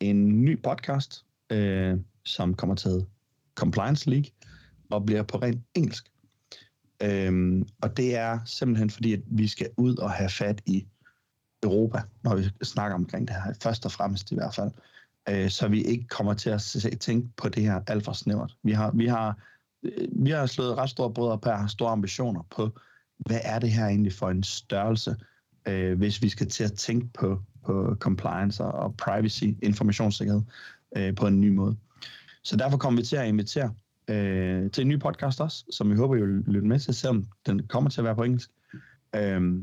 en 0.00 0.44
ny 0.44 0.62
podcast, 0.62 1.24
øh, 1.50 1.96
som 2.24 2.54
kommer 2.54 2.74
til 2.74 2.88
at 2.88 3.04
Compliance 3.54 4.10
League 4.10 4.30
og 4.90 5.06
bliver 5.06 5.22
på 5.22 5.38
rent 5.38 5.62
engelsk. 5.74 6.10
Øhm, 7.02 7.68
og 7.82 7.96
det 7.96 8.16
er 8.16 8.38
simpelthen 8.44 8.90
fordi, 8.90 9.12
at 9.12 9.20
vi 9.26 9.48
skal 9.48 9.68
ud 9.76 9.96
og 9.96 10.10
have 10.10 10.30
fat 10.30 10.62
i 10.66 10.86
Europa, 11.62 12.02
når 12.22 12.36
vi 12.36 12.44
snakker 12.62 12.94
omkring 12.94 13.28
det 13.28 13.36
her, 13.36 13.54
først 13.62 13.84
og 13.84 13.92
fremmest 13.92 14.32
i 14.32 14.34
hvert 14.34 14.54
fald, 14.54 14.70
øh, 15.28 15.50
så 15.50 15.68
vi 15.68 15.82
ikke 15.82 16.06
kommer 16.06 16.34
til 16.34 16.50
at 16.50 16.76
tænke 17.00 17.28
på 17.36 17.48
det 17.48 17.62
her 17.62 17.80
alt 17.86 18.04
for 18.04 18.12
snævert. 18.12 18.56
Vi 18.62 18.72
har, 18.72 18.90
vi 18.90 19.06
har, 19.06 19.38
øh, 19.82 20.08
vi 20.12 20.30
har 20.30 20.46
slået 20.46 20.78
ret 20.78 20.90
store 20.90 21.12
brødre 21.12 21.38
på, 21.38 21.50
har 21.50 21.66
store 21.66 21.90
ambitioner 21.90 22.42
på, 22.50 22.78
hvad 23.18 23.40
er 23.42 23.58
det 23.58 23.70
her 23.70 23.86
egentlig 23.86 24.12
for 24.12 24.30
en 24.30 24.42
størrelse, 24.42 25.16
øh, 25.68 25.98
hvis 25.98 26.22
vi 26.22 26.28
skal 26.28 26.48
til 26.48 26.64
at 26.64 26.72
tænke 26.72 27.06
på, 27.12 27.42
på 27.64 27.96
compliance 28.00 28.64
og 28.64 28.96
privacy, 28.96 29.44
informationssikkerhed, 29.62 30.42
øh, 30.96 31.14
på 31.14 31.26
en 31.26 31.40
ny 31.40 31.48
måde. 31.48 31.76
Så 32.44 32.56
derfor 32.56 32.78
kommer 32.78 33.00
vi 33.00 33.06
til 33.06 33.16
at 33.16 33.28
invitere 33.28 33.74
øh, 34.08 34.70
til 34.70 34.82
en 34.82 34.88
ny 34.88 35.00
podcast 35.00 35.40
også, 35.40 35.64
som 35.70 35.90
vi 35.90 35.96
håber, 35.96 36.16
I 36.16 36.20
vil 36.20 36.28
lytte 36.28 36.68
med 36.68 36.80
til, 36.80 36.94
selvom 36.94 37.26
den 37.46 37.66
kommer 37.66 37.90
til 37.90 38.00
at 38.00 38.04
være 38.04 38.14
på 38.14 38.22
engelsk. 38.22 38.50
Øh, 39.16 39.62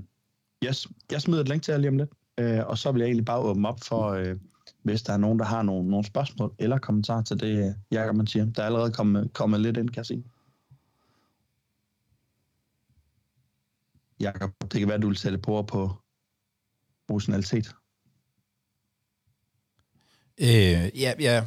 yes, 0.65 0.87
jeg 1.11 1.21
smider 1.21 1.41
et 1.41 1.49
link 1.49 1.63
til 1.63 1.71
jer 1.71 1.77
lige 1.77 1.89
om 1.89 1.97
lidt, 1.97 2.09
øh, 2.37 2.67
og 2.67 2.77
så 2.77 2.91
vil 2.91 2.99
jeg 2.99 3.07
egentlig 3.07 3.25
bare 3.25 3.39
åbne 3.39 3.67
op 3.67 3.79
for, 3.83 4.09
øh, 4.09 4.37
hvis 4.83 5.01
der 5.01 5.13
er 5.13 5.17
nogen, 5.17 5.39
der 5.39 5.45
har 5.45 5.61
nogle, 5.61 5.89
nogle 5.89 6.05
spørgsmål 6.05 6.53
eller 6.59 6.77
kommentarer 6.77 7.23
til 7.23 7.39
det, 7.39 7.67
øh, 7.67 7.73
Jacob 7.91 8.15
man 8.15 8.27
siger. 8.27 8.45
Der 8.45 8.61
er 8.61 8.65
allerede 8.65 8.91
kommet, 8.91 9.33
kommet 9.33 9.59
lidt 9.59 9.77
ind, 9.77 9.89
kan 9.89 9.97
jeg 9.97 10.05
sige. 10.05 10.23
Jakob, 14.19 14.51
det 14.61 14.79
kan 14.79 14.87
være, 14.87 14.95
at 14.95 15.01
du 15.01 15.07
vil 15.07 15.17
sætte 15.17 15.37
på 15.37 15.61
på 15.61 15.91
proportionalitet. 17.07 17.75
Øh, 20.41 21.01
ja, 21.01 21.13
ja, 21.19 21.45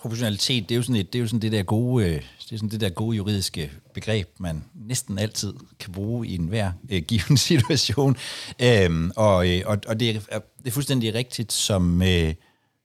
proportionalitet, 0.00 0.68
det 0.68 0.74
er 0.74 0.76
jo 0.76 0.82
sådan, 0.82 0.96
et, 0.96 1.12
det, 1.12 1.18
er 1.18 1.20
jo 1.20 1.26
sådan 1.26 1.40
det 1.40 1.52
der 1.52 1.62
gode, 1.62 2.04
øh, 2.04 2.22
det 2.44 2.52
er 2.52 2.56
sådan 2.56 2.68
det 2.68 2.80
der 2.80 2.88
gode 2.88 3.16
juridiske 3.16 3.70
begreb, 3.94 4.28
man 4.38 4.64
næsten 4.74 5.18
altid 5.18 5.54
kan 5.78 5.92
bruge 5.92 6.26
i 6.26 6.34
enhver 6.34 6.72
øh, 6.90 7.02
given 7.02 7.36
situation. 7.48 8.16
Øhm, 8.62 9.10
og, 9.16 9.50
øh, 9.50 9.62
og, 9.66 9.78
og 9.86 10.00
det, 10.00 10.10
er, 10.10 10.38
det 10.58 10.66
er 10.66 10.70
fuldstændig 10.70 11.14
rigtigt, 11.14 11.52
som 11.52 12.02
øh, 12.02 12.34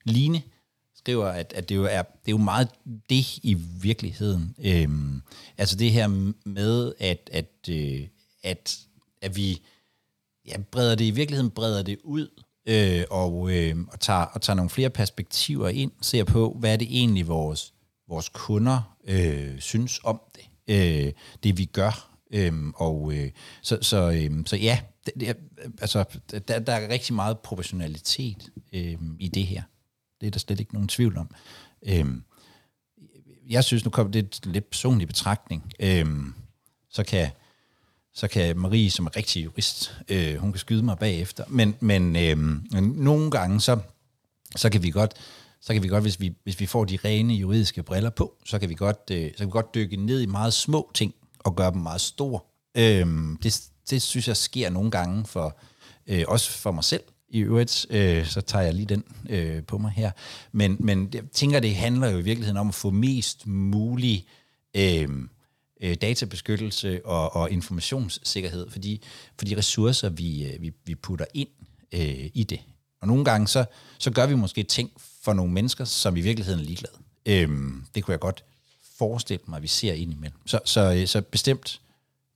Line 0.06 0.42
skriver, 0.96 1.28
at, 1.28 1.54
at 1.56 1.70
det, 1.70 1.76
jo 1.76 1.84
er, 1.84 2.02
det 2.02 2.28
er 2.28 2.32
jo 2.32 2.38
meget 2.38 2.68
det 3.10 3.38
i 3.44 3.54
virkeligheden. 3.82 4.56
Øhm, 4.64 5.22
altså 5.58 5.76
det 5.76 5.92
her 5.92 6.08
med, 6.46 6.94
at, 7.00 7.30
at, 7.34 7.70
øh, 7.70 8.02
at, 8.44 8.80
at 9.22 9.36
vi 9.36 9.62
ja, 10.48 10.58
breder 10.72 10.96
det 10.96 11.06
i 11.06 11.12
virkeligheden 11.12 11.52
breder 11.52 11.84
det 11.84 11.98
ud 12.04 12.28
øh, 12.66 13.04
og, 13.10 13.52
øh, 13.52 13.76
og, 13.92 14.00
tager, 14.00 14.22
og 14.22 14.42
tager 14.42 14.56
nogle 14.56 14.70
flere 14.70 14.90
perspektiver 14.90 15.70
ind, 15.70 15.92
ser 16.02 16.24
på, 16.24 16.56
hvad 16.60 16.74
er 16.74 16.78
det 16.78 16.88
egentlig 16.92 17.28
vores, 17.28 17.74
vores 18.08 18.30
kunder 18.30 18.96
øh, 19.08 19.60
synes 19.60 20.00
om 20.04 20.22
det, 20.36 20.46
øh, 20.68 21.14
det 21.44 21.58
vi 21.58 21.66
gør. 21.66 22.12
Øh, 22.32 22.54
og 22.76 23.14
øh, 23.14 23.32
så, 23.62 23.78
så, 23.82 24.12
øh, 24.12 24.46
så 24.46 24.56
ja, 24.56 24.80
det, 25.06 25.14
det, 25.20 25.38
altså, 25.82 26.04
der, 26.48 26.60
der 26.60 26.74
er 26.74 26.90
rigtig 26.90 27.16
meget 27.16 27.40
proportionalitet 27.40 28.50
øh, 28.74 28.98
i 29.20 29.28
det 29.28 29.46
her. 29.46 29.62
Det 30.22 30.28
er 30.28 30.32
der 30.32 30.40
slet 30.40 30.60
ikke 30.60 30.74
nogen 30.74 30.88
tvivl 30.88 31.18
om. 31.18 31.30
Øh, 31.88 32.06
jeg 33.50 33.64
synes, 33.64 33.86
nu 33.86 33.92
kommer 33.92 34.12
det 34.12 34.46
lidt 34.46 34.70
personlig 34.70 35.08
betragtning, 35.08 35.72
øh, 35.80 36.06
så 36.90 37.04
kan 37.04 37.30
så 38.16 38.28
kan 38.28 38.58
Marie, 38.58 38.92
som 38.92 39.06
er 39.06 39.18
rigtig 39.18 39.44
jurist, 39.44 39.96
øh, 40.10 40.36
hun 40.36 40.52
kan 40.52 40.60
skyde 40.60 40.84
mig 40.84 40.98
bagefter. 40.98 41.44
Men, 41.48 41.76
men 41.80 42.16
øh, 42.16 42.38
nogle 42.82 43.32
gange, 43.32 43.62
så, 43.62 43.80
så 44.56 44.70
kan 44.70 44.84
vi 44.84 44.90
godt, 44.90 45.14
så 45.62 45.74
kan 45.74 45.84
vi 45.84 45.88
godt 45.88 46.04
hvis, 46.04 46.20
vi, 46.20 46.34
hvis 46.44 46.60
vi 46.60 46.66
får 46.66 46.86
de 46.86 46.98
rene 47.06 47.34
juridiske 47.34 47.84
briller 47.84 48.10
på, 48.10 48.34
så 48.46 48.60
kan 48.60 48.70
vi 48.70 48.76
godt, 48.76 49.00
øh, 49.12 49.32
så 49.32 49.38
kan 49.38 49.48
vi 49.48 49.52
godt 49.52 49.76
dykke 49.76 49.96
ned 49.96 50.22
i 50.22 50.26
meget 50.26 50.54
små 50.54 50.92
ting 50.94 51.14
og 51.40 51.56
gøre 51.56 51.72
dem 51.72 51.82
meget 51.82 52.02
store. 52.02 52.40
Øh, 52.78 53.08
det, 53.44 53.62
det 53.90 54.02
synes 54.02 54.28
jeg 54.28 54.38
sker 54.38 54.70
nogle 54.70 54.92
gange, 54.92 55.26
for 55.26 55.58
øh, 56.08 56.24
også 56.28 56.52
for 56.52 56.72
mig 56.72 56.84
selv. 56.84 57.04
I 57.30 57.40
øvrigt, 57.40 57.86
øh, 57.90 58.26
så 58.26 58.42
tager 58.42 58.66
jeg 58.66 58.74
lige 58.74 58.86
den 58.86 59.04
øh, 59.30 59.64
på 59.64 59.78
mig 59.78 59.92
her. 59.92 60.12
Men, 60.52 60.78
men 60.80 61.10
jeg 61.14 61.24
tænker, 61.34 61.60
det 61.60 61.76
handler 61.76 62.10
jo 62.10 62.18
i 62.18 62.22
virkeligheden 62.22 62.58
om 62.58 62.68
at 62.68 62.76
få 62.76 62.90
mest 62.90 63.48
muligt 63.48 64.26
øh, 64.76 65.10
øh, 65.86 65.96
databeskyttelse 66.02 67.06
og, 67.06 67.36
og 67.36 67.52
informationssikkerhed 67.52 68.70
for 68.70 68.80
de, 68.80 69.00
for 69.38 69.46
de 69.46 69.58
ressourcer, 69.58 70.10
vi, 70.10 70.46
øh, 70.46 70.62
vi, 70.62 70.72
vi 70.86 70.96
putter 70.96 71.26
ind 71.34 71.50
øh, 71.92 72.30
i 72.34 72.44
det. 72.50 72.60
Og 73.02 73.08
nogle 73.08 73.26
gange, 73.26 73.48
så, 73.48 73.66
så 73.98 74.12
gør 74.12 74.26
vi 74.26 74.36
måske 74.36 74.64
ting 74.64 74.92
for 75.22 75.34
nogle 75.34 75.54
mennesker, 75.54 75.86
som 75.86 76.18
i 76.18 76.22
virkeligheden 76.22 76.60
er 76.60 76.66
ligeglade. 76.66 76.94
Øhm, 77.26 77.86
det 77.96 78.04
kunne 78.04 78.12
jeg 78.12 78.20
godt 78.20 78.44
forestille 78.98 79.44
mig, 79.48 79.58
at 79.58 79.64
vi 79.64 79.68
ser 79.68 79.94
ind 79.94 80.12
imellem. 80.12 80.40
Så, 80.46 80.60
så, 80.66 80.94
øh, 80.94 81.08
så 81.08 81.22
bestemt 81.22 81.82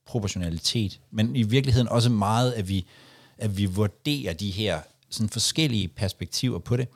proportionalitet, 0.06 1.00
men 1.12 1.36
i 1.36 1.44
virkeligheden 1.44 1.88
også 1.88 2.10
meget, 2.10 2.52
at 2.52 2.68
vi, 2.68 2.86
at 3.38 3.58
vi 3.58 3.66
vurderer 3.66 4.34
de 4.34 4.52
her 4.52 4.82
sådan 5.10 5.30
forskellige 5.30 5.88
perspektiver 5.88 6.60
på 6.60 6.78
det, 6.78 6.88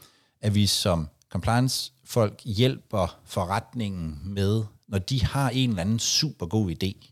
at 0.41 0.55
vi 0.55 0.67
som 0.67 1.07
compliance-folk 1.29 2.41
hjælper 2.45 3.19
forretningen 3.25 4.21
med 4.23 4.63
når 4.87 4.99
de 4.99 5.23
har 5.23 5.49
en 5.49 5.69
eller 5.69 5.81
anden 5.81 5.99
super 5.99 6.45
god 6.45 6.71
idé. 6.71 7.09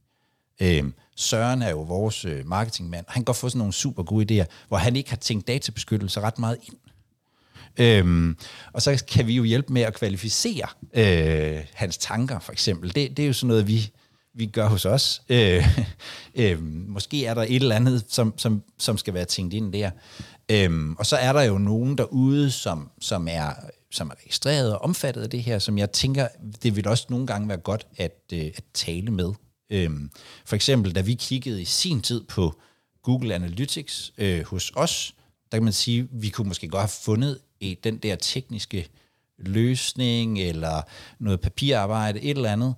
Øh, 0.61 0.83
Søren 1.15 1.61
er 1.61 1.69
jo 1.69 1.81
vores 1.81 2.25
øh, 2.25 2.47
marketingmand. 2.47 3.05
Han 3.09 3.23
går 3.23 3.33
få 3.33 3.49
sådan 3.49 3.57
nogle 3.57 3.73
super 3.73 4.03
gode 4.03 4.41
idéer, 4.41 4.45
hvor 4.67 4.77
han 4.77 4.95
ikke 4.95 5.09
har 5.09 5.17
tænkt 5.17 5.47
databeskyttelse 5.47 6.21
ret 6.21 6.39
meget 6.39 6.57
ind. 6.63 6.75
Øhm, 7.77 8.37
og 8.73 8.81
så 8.81 9.03
kan 9.07 9.27
vi 9.27 9.35
jo 9.35 9.43
hjælpe 9.43 9.73
med 9.73 9.81
at 9.81 9.93
kvalificere 9.93 10.67
øh, 10.93 11.65
hans 11.73 11.97
tanker, 11.97 12.39
for 12.39 12.51
eksempel. 12.51 12.95
Det, 12.95 13.17
det 13.17 13.23
er 13.23 13.27
jo 13.27 13.33
sådan 13.33 13.47
noget, 13.47 13.67
vi 13.67 13.91
vi 14.33 14.45
gør 14.45 14.67
hos 14.67 14.85
os. 14.85 15.21
Øh, 15.29 15.79
øh, 16.35 16.63
måske 16.87 17.25
er 17.25 17.33
der 17.33 17.41
et 17.41 17.55
eller 17.55 17.75
andet, 17.75 18.05
som, 18.09 18.33
som, 18.37 18.63
som 18.79 18.97
skal 18.97 19.13
være 19.13 19.25
tænkt 19.25 19.53
ind 19.53 19.73
der. 19.73 19.91
Øhm, 20.51 20.95
og 20.95 21.05
så 21.05 21.15
er 21.15 21.33
der 21.33 21.41
jo 21.41 21.57
nogen 21.57 21.97
derude, 21.97 22.51
som, 22.51 22.89
som, 22.99 23.27
er, 23.31 23.53
som 23.91 24.09
er 24.09 24.15
registreret 24.23 24.73
og 24.73 24.81
omfattet 24.81 25.21
af 25.21 25.29
det 25.29 25.43
her, 25.43 25.59
som 25.59 25.77
jeg 25.77 25.91
tænker, 25.91 26.27
det 26.63 26.75
vil 26.75 26.87
også 26.87 27.05
nogle 27.09 27.27
gange 27.27 27.47
være 27.47 27.57
godt 27.57 27.87
at, 27.97 28.21
øh, 28.33 28.51
at 28.55 28.63
tale 28.73 29.11
med. 29.11 29.33
Øhm, 29.69 30.11
for 30.45 30.55
eksempel, 30.55 30.95
da 30.95 31.01
vi 31.01 31.13
kiggede 31.13 31.61
i 31.61 31.65
sin 31.65 32.01
tid 32.01 32.23
på 32.23 32.59
Google 33.03 33.35
Analytics 33.35 34.13
øh, 34.17 34.45
hos 34.45 34.71
os, 34.75 35.15
der 35.51 35.57
kan 35.57 35.63
man 35.63 35.73
sige, 35.73 36.07
vi 36.11 36.29
kunne 36.29 36.47
måske 36.47 36.67
godt 36.67 36.81
have 36.81 36.89
fundet 37.03 37.39
et, 37.59 37.83
den 37.83 37.97
der 37.97 38.15
tekniske 38.15 38.87
løsning, 39.39 40.39
eller 40.39 40.81
noget 41.19 41.41
papirarbejde, 41.41 42.21
et 42.21 42.37
eller 42.37 42.51
andet. 42.51 42.75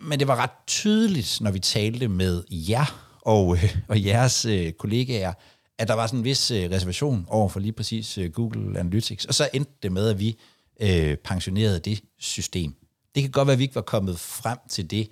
Men 0.00 0.18
det 0.18 0.28
var 0.28 0.36
ret 0.36 0.50
tydeligt, 0.66 1.38
når 1.40 1.50
vi 1.50 1.58
talte 1.58 2.08
med 2.08 2.44
jer 2.50 3.06
og, 3.22 3.56
øh, 3.56 3.76
og 3.88 4.04
jeres 4.04 4.44
øh, 4.44 4.72
kollegaer, 4.72 5.32
at 5.78 5.88
der 5.88 5.94
var 5.94 6.06
sådan 6.06 6.18
en 6.18 6.24
vis 6.24 6.50
øh, 6.50 6.70
reservation 6.70 7.26
over 7.28 7.48
for 7.48 7.60
lige 7.60 7.72
præcis 7.72 8.18
øh, 8.18 8.32
Google 8.32 8.78
Analytics. 8.78 9.24
Og 9.24 9.34
så 9.34 9.48
endte 9.52 9.72
det 9.82 9.92
med, 9.92 10.08
at 10.08 10.20
vi 10.20 10.38
øh, 10.80 11.16
pensionerede 11.16 11.78
det 11.78 12.04
system. 12.18 12.74
Det 13.14 13.22
kan 13.22 13.32
godt 13.32 13.46
være, 13.46 13.52
at 13.52 13.58
vi 13.58 13.64
ikke 13.64 13.74
var 13.74 13.82
kommet 13.82 14.18
frem 14.18 14.58
til 14.68 14.90
det, 14.90 15.08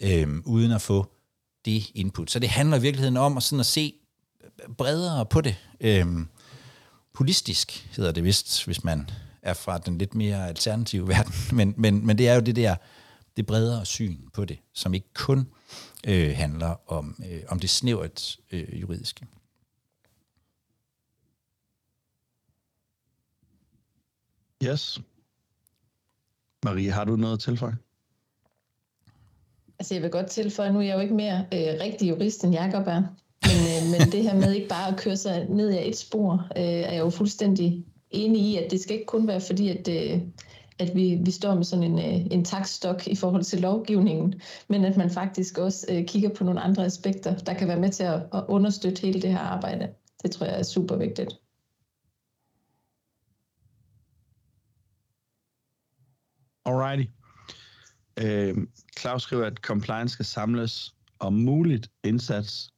øh, 0.00 0.28
uden 0.44 0.72
at 0.72 0.82
få 0.82 1.12
det 1.64 1.90
input. 1.94 2.30
Så 2.30 2.38
det 2.38 2.48
handler 2.48 2.76
i 2.76 2.80
virkeligheden 2.80 3.16
om 3.16 3.36
at, 3.36 3.42
sådan 3.42 3.60
at 3.60 3.66
se 3.66 3.94
bredere 4.78 5.26
på 5.26 5.40
det. 5.40 5.56
Øh, 5.80 6.06
holistisk 7.14 7.88
hedder 7.96 8.12
det 8.12 8.24
vist, 8.24 8.64
hvis 8.64 8.84
man 8.84 9.10
er 9.42 9.54
fra 9.54 9.78
den 9.78 9.98
lidt 9.98 10.14
mere 10.14 10.48
alternative 10.48 11.08
verden. 11.14 11.32
Men, 11.52 11.74
men, 11.76 12.06
men 12.06 12.18
det 12.18 12.28
er 12.28 12.34
jo 12.34 12.40
det 12.40 12.56
der, 12.56 12.76
det 13.36 13.46
bredere 13.46 13.86
syn 13.86 14.16
på 14.32 14.44
det, 14.44 14.58
som 14.74 14.94
ikke 14.94 15.14
kun 15.14 15.48
øh, 16.06 16.36
handler 16.36 16.92
om, 16.92 17.22
øh, 17.30 17.40
om 17.48 17.60
det 17.60 17.70
snævert 17.70 18.36
øh, 18.52 18.80
juridiske. 18.80 19.26
Yes. 24.64 25.00
Marie, 26.64 26.90
har 26.90 27.04
du 27.04 27.16
noget 27.16 27.34
at 27.34 27.40
tilføje? 27.40 27.76
Altså 29.78 29.94
jeg 29.94 30.02
vil 30.02 30.10
godt 30.10 30.26
tilføje, 30.26 30.72
nu 30.72 30.78
er 30.78 30.82
jeg 30.82 30.94
jo 30.94 31.00
ikke 31.00 31.14
mere 31.14 31.38
øh, 31.38 31.80
rigtig 31.80 32.08
jurist 32.08 32.44
end 32.44 32.54
Jacob 32.54 32.86
er, 32.86 33.02
men, 33.42 33.58
øh, 33.70 33.90
men 33.90 34.12
det 34.12 34.22
her 34.22 34.34
med 34.34 34.52
ikke 34.52 34.68
bare 34.68 34.88
at 34.92 34.98
køre 34.98 35.16
sig 35.16 35.46
ned 35.48 35.70
ad 35.70 35.86
et 35.86 35.96
spor, 35.96 36.32
øh, 36.56 36.62
er 36.62 36.92
jeg 36.92 36.98
jo 36.98 37.10
fuldstændig 37.10 37.84
enig 38.10 38.40
i, 38.40 38.56
at 38.56 38.70
det 38.70 38.80
skal 38.80 38.94
ikke 38.94 39.06
kun 39.06 39.26
være 39.26 39.40
fordi, 39.40 39.68
at, 39.68 39.88
øh, 39.88 40.20
at 40.78 40.94
vi, 40.94 41.18
vi 41.24 41.30
står 41.30 41.54
med 41.54 41.64
sådan 41.64 41.84
en, 41.84 41.98
øh, 41.98 42.26
en 42.30 42.44
takstok 42.44 43.06
i 43.06 43.16
forhold 43.16 43.44
til 43.44 43.60
lovgivningen, 43.60 44.40
men 44.68 44.84
at 44.84 44.96
man 44.96 45.10
faktisk 45.10 45.58
også 45.58 45.86
øh, 45.90 46.06
kigger 46.06 46.28
på 46.28 46.44
nogle 46.44 46.60
andre 46.60 46.84
aspekter, 46.84 47.36
der 47.36 47.54
kan 47.54 47.68
være 47.68 47.80
med 47.80 47.90
til 47.90 48.02
at, 48.02 48.22
at 48.34 48.44
understøtte 48.48 49.02
hele 49.02 49.22
det 49.22 49.30
her 49.30 49.38
arbejde. 49.38 49.88
Det 50.22 50.30
tror 50.30 50.46
jeg 50.46 50.58
er 50.58 50.62
super 50.62 50.96
vigtigt. 50.96 51.30
Alrighty. 56.68 57.10
Øh, 58.16 58.56
Claus 59.00 59.22
skriver, 59.22 59.46
at 59.46 59.56
compliance 59.56 60.12
skal 60.12 60.24
samles 60.24 60.94
om 61.18 61.32
muligt 61.32 61.90
indsats, 62.04 62.70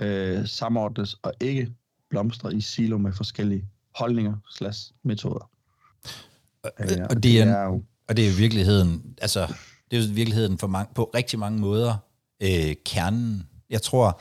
øh, 0.00 0.48
samordnes 0.48 1.14
og 1.14 1.32
ikke 1.40 1.72
blomstre 2.10 2.54
i 2.54 2.60
silo 2.60 2.98
med 2.98 3.12
forskellige 3.12 3.64
holdninger 3.94 4.36
slash 4.50 4.92
metoder. 5.02 5.50
Og, 6.62 6.70
øh, 6.78 7.06
og, 7.10 7.22
det 7.22 7.40
er, 7.40 7.46
er 7.46 7.64
jo, 7.64 7.84
og 8.08 8.16
det 8.16 8.28
er 8.28 8.32
virkeligheden, 8.38 9.14
altså, 9.20 9.54
det 9.90 9.98
er 9.98 10.02
jo 10.02 10.08
virkeligheden 10.12 10.58
for 10.58 10.66
mange, 10.66 10.94
på 10.94 11.10
rigtig 11.14 11.38
mange 11.38 11.60
måder 11.60 11.96
øh, 12.42 12.74
kernen. 12.84 13.48
Jeg 13.70 13.82
tror, 13.82 14.20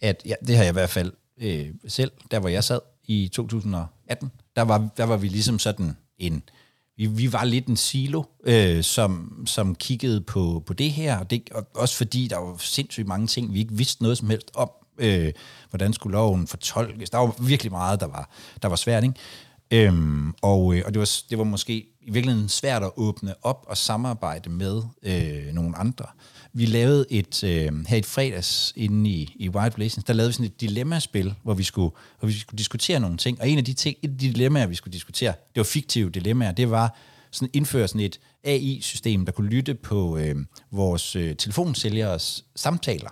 at 0.00 0.22
ja, 0.26 0.34
det 0.46 0.56
har 0.56 0.62
jeg 0.62 0.72
i 0.72 0.72
hvert 0.72 0.90
fald 0.90 1.12
øh, 1.38 1.74
selv, 1.88 2.10
der 2.30 2.40
hvor 2.40 2.48
jeg 2.48 2.64
sad 2.64 2.80
i 3.04 3.28
2018, 3.32 4.32
der 4.56 4.62
var, 4.62 4.88
der 4.96 5.04
var 5.04 5.16
vi 5.16 5.28
ligesom 5.28 5.58
sådan 5.58 5.96
en, 6.18 6.42
vi, 6.96 7.06
vi 7.06 7.32
var 7.32 7.44
lidt 7.44 7.66
en 7.66 7.76
silo, 7.76 8.22
øh, 8.44 8.82
som, 8.82 9.42
som 9.46 9.74
kiggede 9.74 10.20
på, 10.20 10.62
på 10.66 10.72
det 10.72 10.90
her, 10.90 11.18
og, 11.18 11.30
det, 11.30 11.50
og 11.50 11.66
også 11.74 11.96
fordi 11.96 12.28
der 12.28 12.38
var 12.38 12.56
sindssygt 12.58 13.08
mange 13.08 13.26
ting, 13.26 13.54
vi 13.54 13.58
ikke 13.58 13.74
vidste 13.74 14.02
noget 14.02 14.18
som 14.18 14.30
helst 14.30 14.50
om, 14.54 14.70
øh, 14.98 15.32
hvordan 15.70 15.92
skulle 15.92 16.12
loven 16.12 16.46
fortolkes. 16.46 17.10
Der 17.10 17.18
var 17.18 17.34
virkelig 17.42 17.72
meget, 17.72 18.00
der 18.00 18.06
var, 18.06 18.30
der 18.62 18.68
var 18.68 18.76
svært, 18.76 19.04
ikke? 19.04 19.14
Øhm, 19.70 20.34
og 20.42 20.74
øh, 20.74 20.82
og 20.86 20.94
det, 20.94 21.00
var, 21.00 21.10
det 21.30 21.38
var 21.38 21.44
måske 21.44 21.86
i 22.00 22.10
virkeligheden 22.10 22.48
svært 22.48 22.82
at 22.82 22.90
åbne 22.96 23.34
op 23.42 23.64
og 23.68 23.76
samarbejde 23.76 24.50
med 24.50 24.82
øh, 25.02 25.54
nogle 25.54 25.76
andre. 25.76 26.04
Vi 26.54 26.66
lavede 26.66 27.06
et, 27.10 27.44
øh, 27.44 27.86
her 27.86 27.96
et 27.96 28.06
fredags 28.06 28.72
inde 28.76 29.10
i, 29.10 29.34
i 29.36 29.48
White 29.48 29.74
Blazing, 29.74 30.06
der 30.06 30.12
lavede 30.12 30.28
vi 30.28 30.32
sådan 30.32 30.46
et 30.46 30.60
dilemmaspil, 30.60 31.34
hvor 31.42 31.54
vi, 31.54 31.62
skulle, 31.62 31.90
hvor 32.18 32.26
vi 32.26 32.32
skulle 32.32 32.58
diskutere 32.58 33.00
nogle 33.00 33.16
ting. 33.16 33.40
Og 33.40 33.48
en 33.48 33.58
af 33.58 33.64
de 33.64 33.72
ting, 33.72 33.96
et 34.02 34.10
af 34.10 34.18
de 34.18 34.32
dilemmaer, 34.32 34.66
vi 34.66 34.74
skulle 34.74 34.92
diskutere, 34.92 35.32
det 35.32 35.56
var 35.56 35.64
fiktive 35.64 36.10
dilemmaer, 36.10 36.52
det 36.52 36.70
var 36.70 36.96
sådan 37.30 37.50
indføre 37.52 37.88
sådan 37.88 38.00
et 38.00 38.20
AI-system, 38.44 39.24
der 39.24 39.32
kunne 39.32 39.48
lytte 39.48 39.74
på 39.74 40.16
øh, 40.18 40.36
vores 40.70 41.16
øh, 41.16 41.36
telefonsælgeres 41.36 42.44
samtaler 42.56 43.10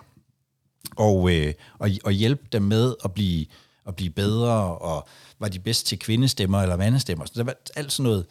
og, 0.95 1.35
øh, 1.35 1.53
og, 1.79 1.89
og 2.03 2.11
hjælpe 2.11 2.43
dem 2.51 2.61
med 2.61 2.95
at 3.03 3.13
blive, 3.13 3.45
at 3.87 3.95
blive 3.95 4.09
bedre, 4.09 4.77
og 4.77 5.07
var 5.39 5.47
de 5.47 5.59
bedst 5.59 5.87
til 5.87 5.99
kvindestemmer 5.99 6.61
eller 6.61 6.77
mandestemmer. 6.77 7.25
Så 7.25 7.31
der 7.35 7.43
var 7.43 7.55
alt 7.75 7.91
sådan 7.91 8.09
noget. 8.09 8.25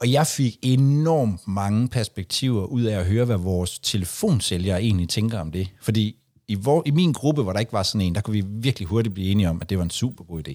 Og 0.00 0.12
jeg 0.12 0.26
fik 0.26 0.58
enormt 0.62 1.48
mange 1.48 1.88
perspektiver 1.88 2.64
ud 2.64 2.82
af 2.82 2.98
at 2.98 3.06
høre, 3.06 3.24
hvad 3.24 3.36
vores 3.36 3.78
telefonsælgere 3.78 4.82
egentlig 4.82 5.08
tænker 5.08 5.38
om 5.38 5.52
det. 5.52 5.68
Fordi 5.82 6.16
i, 6.48 6.54
vor, 6.54 6.82
i 6.86 6.90
min 6.90 7.12
gruppe, 7.12 7.42
hvor 7.42 7.52
der 7.52 7.60
ikke 7.60 7.72
var 7.72 7.82
sådan 7.82 8.00
en, 8.00 8.14
der 8.14 8.20
kunne 8.20 8.42
vi 8.42 8.44
virkelig 8.46 8.88
hurtigt 8.88 9.14
blive 9.14 9.30
enige 9.30 9.48
om, 9.48 9.58
at 9.60 9.70
det 9.70 9.78
var 9.78 9.84
en 9.84 9.90
super 9.90 10.24
god 10.24 10.48
idé, 10.48 10.54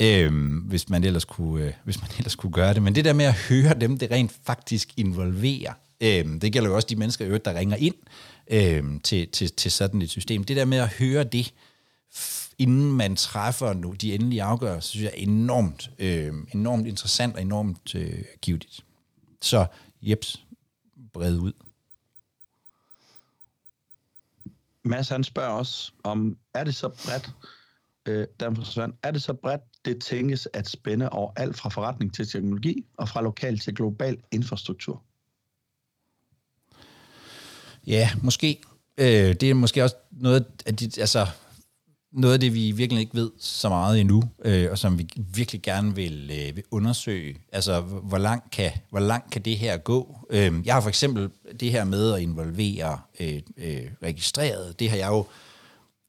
øhm, 0.00 0.56
hvis, 0.58 0.88
man 0.88 1.04
ellers 1.04 1.24
kunne, 1.24 1.64
øh, 1.64 1.72
hvis 1.84 2.00
man 2.00 2.10
ellers 2.18 2.34
kunne 2.34 2.52
gøre 2.52 2.74
det. 2.74 2.82
Men 2.82 2.94
det 2.94 3.04
der 3.04 3.12
med 3.12 3.24
at 3.24 3.34
høre 3.34 3.74
dem, 3.74 3.98
det 3.98 4.10
rent 4.10 4.32
faktisk 4.44 4.92
involverer, 4.96 5.72
øhm, 6.00 6.40
det 6.40 6.52
gælder 6.52 6.68
jo 6.68 6.76
også 6.76 6.88
de 6.90 6.96
mennesker, 6.96 7.38
der 7.38 7.54
ringer 7.54 7.76
ind, 7.76 7.94
øhm, 8.50 9.00
til, 9.00 9.28
til, 9.28 9.52
til 9.52 9.70
sådan 9.70 10.02
et 10.02 10.10
system. 10.10 10.44
Det 10.44 10.56
der 10.56 10.64
med 10.64 10.78
at 10.78 10.88
høre 10.88 11.24
det, 11.24 11.52
inden 12.58 12.92
man 12.92 13.16
træffer 13.16 13.72
nu 13.72 13.92
de 13.92 14.14
endelige 14.14 14.42
afgørelser, 14.42 14.88
synes 14.88 15.04
jeg 15.04 15.12
er 15.14 15.22
enormt, 15.22 15.90
øh, 15.98 16.34
enormt 16.54 16.86
interessant 16.86 17.34
og 17.34 17.42
enormt 17.42 17.94
øh, 17.94 18.24
givetigt. 18.42 18.84
Så 19.42 19.66
jeps, 20.02 20.46
bred 21.12 21.38
ud. 21.38 21.52
Mads 24.84 25.08
han 25.08 25.24
spørger 25.24 25.50
også, 25.50 25.92
om 26.04 26.38
er 26.54 26.64
det 26.64 26.74
så 26.74 26.88
bredt, 26.88 27.30
øh, 28.06 28.26
er 29.02 29.10
det 29.10 29.22
så 29.22 29.32
bredt, 29.32 29.62
det 29.84 30.02
tænkes 30.02 30.48
at 30.52 30.68
spænde 30.68 31.10
over 31.10 31.32
alt 31.36 31.56
fra 31.56 31.68
forretning 31.68 32.14
til 32.14 32.28
teknologi 32.28 32.84
og 32.96 33.08
fra 33.08 33.22
lokal 33.22 33.58
til 33.58 33.74
global 33.74 34.16
infrastruktur? 34.32 35.02
Ja, 37.86 38.10
måske. 38.22 38.60
Øh, 38.98 39.34
det 39.34 39.42
er 39.42 39.54
måske 39.54 39.84
også 39.84 39.96
noget 40.10 40.46
af, 40.66 40.76
de, 40.76 41.00
altså, 41.00 41.26
noget 42.16 42.34
af 42.34 42.40
det, 42.40 42.54
vi 42.54 42.70
virkelig 42.70 43.00
ikke 43.00 43.14
ved 43.14 43.30
så 43.38 43.68
meget 43.68 44.00
endnu, 44.00 44.22
øh, 44.44 44.70
og 44.70 44.78
som 44.78 44.98
vi 44.98 45.08
virkelig 45.16 45.62
gerne 45.62 45.94
vil, 45.94 46.30
øh, 46.32 46.56
vil 46.56 46.64
undersøge. 46.70 47.36
Altså, 47.52 47.80
hvor 47.80 48.18
langt 48.18 48.50
kan, 48.50 48.70
hvor 48.90 49.00
langt 49.00 49.30
kan 49.30 49.42
det 49.42 49.58
her 49.58 49.76
gå? 49.76 50.26
Øh, 50.30 50.52
jeg 50.64 50.74
har 50.74 50.80
for 50.80 50.88
eksempel 50.88 51.30
det 51.60 51.70
her 51.70 51.84
med 51.84 52.12
at 52.12 52.20
involvere 52.20 53.00
øh, 53.20 53.40
øh, 53.56 53.82
registreret. 54.02 54.80
Det 54.80 54.90
har 54.90 54.96
jeg 54.96 55.08
jo, 55.08 55.26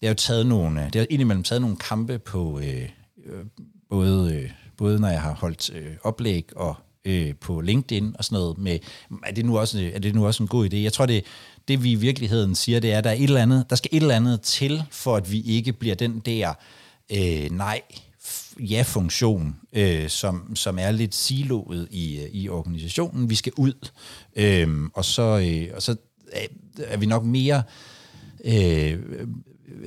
jeg 0.02 0.08
har 0.08 0.14
jo 0.14 0.16
taget 0.16 0.46
nogle, 0.46 0.86
øh, 0.86 0.94
det 0.94 0.96
har 0.96 1.08
indimellem 1.10 1.44
taget 1.44 1.62
nogle 1.62 1.78
kampe 1.78 2.20
på, 2.20 2.60
øh, 2.60 2.90
øh, 3.26 3.46
både, 3.90 4.36
øh, 4.36 4.52
både 4.78 5.00
når 5.00 5.08
jeg 5.08 5.22
har 5.22 5.34
holdt 5.34 5.70
øh, 5.76 5.96
oplæg 6.04 6.50
og 6.56 6.76
øh, 7.08 7.36
på 7.42 7.62
LinkedIn 7.62 8.16
og 8.18 8.24
sådan 8.24 8.36
noget 8.36 8.58
med, 8.58 8.80
er 9.26 9.32
det, 9.32 9.46
nu 9.46 9.60
også, 9.60 9.92
er 9.94 10.00
det 10.00 10.16
nu 10.16 10.26
også 10.26 10.44
en 10.44 10.48
god 10.48 10.74
idé? 10.74 10.76
Jeg 10.76 10.94
tror, 10.94 11.06
det, 11.06 11.24
det 11.68 11.84
vi 11.84 11.92
i 11.92 11.96
virkeligheden 11.96 12.56
siger, 12.56 12.80
det 12.80 12.92
er, 12.92 12.98
at 12.98 13.04
der, 13.04 13.10
er 13.10 13.14
et 13.14 13.24
eller 13.24 13.42
andet, 13.42 13.66
der 13.70 13.76
skal 13.76 13.90
et 13.94 14.02
eller 14.02 14.16
andet 14.16 14.42
til, 14.42 14.84
for 14.92 15.16
at 15.16 15.32
vi 15.32 15.42
ikke 15.42 15.74
bliver 15.74 15.96
den 15.96 16.20
der 16.20 16.54
øh, 17.12 17.52
nej, 17.52 17.82
ja-funktion, 18.60 19.56
øh, 19.74 20.10
som, 20.10 20.56
som 20.56 20.80
er 20.80 20.92
lidt 20.92 21.16
siloet 21.16 21.88
i, 21.92 22.28
i 22.32 22.50
organisationen. 22.50 23.30
Vi 23.30 23.36
skal 23.36 23.54
ud, 23.58 23.90
øh, 24.36 24.90
og, 24.94 25.06
så, 25.06 25.24
øh, 25.24 25.76
og 25.76 25.82
så 25.82 25.96
er 26.78 26.98
vi 26.98 27.06
nok 27.06 27.24
mere... 27.24 27.64
Øh, 28.46 29.00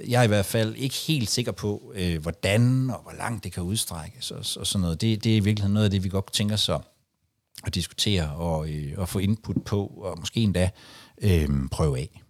jeg 0.08 0.20
er 0.20 0.24
i 0.24 0.26
hvert 0.26 0.46
fald 0.46 0.74
ikke 0.76 0.94
helt 0.94 1.30
sikker 1.30 1.52
på, 1.52 1.92
øh, 1.94 2.22
hvordan 2.22 2.90
og 2.90 3.02
hvor 3.02 3.12
langt 3.18 3.44
det 3.44 3.52
kan 3.52 3.62
udstrækkes 3.62 4.30
og, 4.30 4.38
og 4.38 4.66
sådan 4.66 4.80
noget. 4.80 5.00
Det, 5.00 5.24
det 5.24 5.32
er 5.32 5.36
i 5.36 5.40
virkeligheden 5.40 5.74
noget 5.74 5.84
af 5.84 5.90
det, 5.90 6.04
vi 6.04 6.08
godt 6.08 6.32
tænker 6.32 6.56
så 6.56 6.78
at 7.66 7.74
diskutere 7.74 8.34
og, 8.34 8.70
øh, 8.70 8.94
og 8.96 9.08
få 9.08 9.18
input 9.18 9.64
på, 9.64 9.86
og 9.86 10.18
måske 10.18 10.40
endda 10.40 10.70
øh, 11.22 11.48
prøve 11.70 11.98
af. 11.98 12.22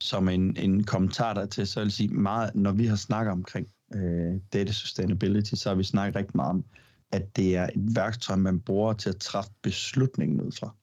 Som 0.00 0.28
en, 0.28 0.56
en 0.56 0.84
kommentar 0.84 1.34
der 1.34 1.46
til, 1.46 1.66
så 1.66 1.80
vil 1.80 1.86
jeg 1.86 1.92
sige 1.92 2.08
meget, 2.08 2.54
når 2.54 2.72
vi 2.72 2.86
har 2.86 2.96
snakket 2.96 3.32
omkring 3.32 3.68
øh, 3.94 4.40
data 4.52 4.72
sustainability, 4.72 5.54
så 5.54 5.68
har 5.68 5.76
vi 5.76 5.84
snakket 5.84 6.16
rigtig 6.16 6.36
meget 6.36 6.50
om, 6.50 6.64
at 7.12 7.36
det 7.36 7.56
er 7.56 7.64
et 7.64 7.96
værktøj, 7.96 8.36
man 8.36 8.60
bruger 8.60 8.92
til 8.92 9.08
at 9.08 9.16
træffe 9.16 9.50
beslutningen 9.62 10.40
ud 10.40 10.52
fra. 10.52 10.74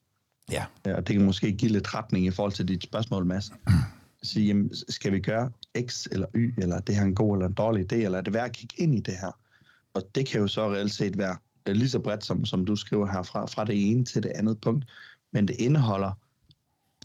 Ja. 0.50 0.64
Og 0.84 1.08
det 1.08 1.16
kan 1.16 1.24
måske 1.24 1.52
give 1.52 1.72
lidt 1.72 1.94
retning 1.94 2.26
i 2.26 2.30
forhold 2.30 2.52
til 2.52 2.68
dit 2.68 2.82
spørgsmål, 2.82 3.24
Mads. 3.24 3.52
Sige, 4.22 4.46
jamen, 4.46 4.70
skal 4.88 5.12
vi 5.12 5.20
gøre 5.20 5.50
X 5.86 6.06
eller 6.12 6.26
Y, 6.34 6.54
eller 6.58 6.80
det 6.80 6.94
her 6.94 7.02
er 7.02 7.06
en 7.06 7.14
god 7.14 7.36
eller 7.36 7.46
en 7.46 7.54
dårlig 7.54 7.92
idé, 7.92 7.96
eller 7.96 8.18
er 8.18 8.22
det 8.22 8.34
værd 8.34 8.44
at 8.44 8.52
kigge 8.52 8.74
ind 8.78 8.94
i 8.94 9.00
det 9.00 9.14
her? 9.14 9.38
Og 9.94 10.02
det 10.14 10.26
kan 10.26 10.40
jo 10.40 10.48
så 10.48 10.72
reelt 10.72 10.92
set 10.92 11.18
være 11.18 11.36
Øh, 11.68 11.76
lige 11.76 11.88
så 11.88 11.98
bredt, 11.98 12.24
som, 12.24 12.44
som 12.44 12.64
du 12.64 12.76
skriver 12.76 13.06
her, 13.06 13.22
fra, 13.22 13.46
fra 13.46 13.64
det 13.64 13.90
ene 13.90 14.04
til 14.04 14.22
det 14.22 14.32
andet 14.34 14.60
punkt. 14.60 14.84
Men 15.32 15.48
det 15.48 15.56
indeholder 15.58 16.12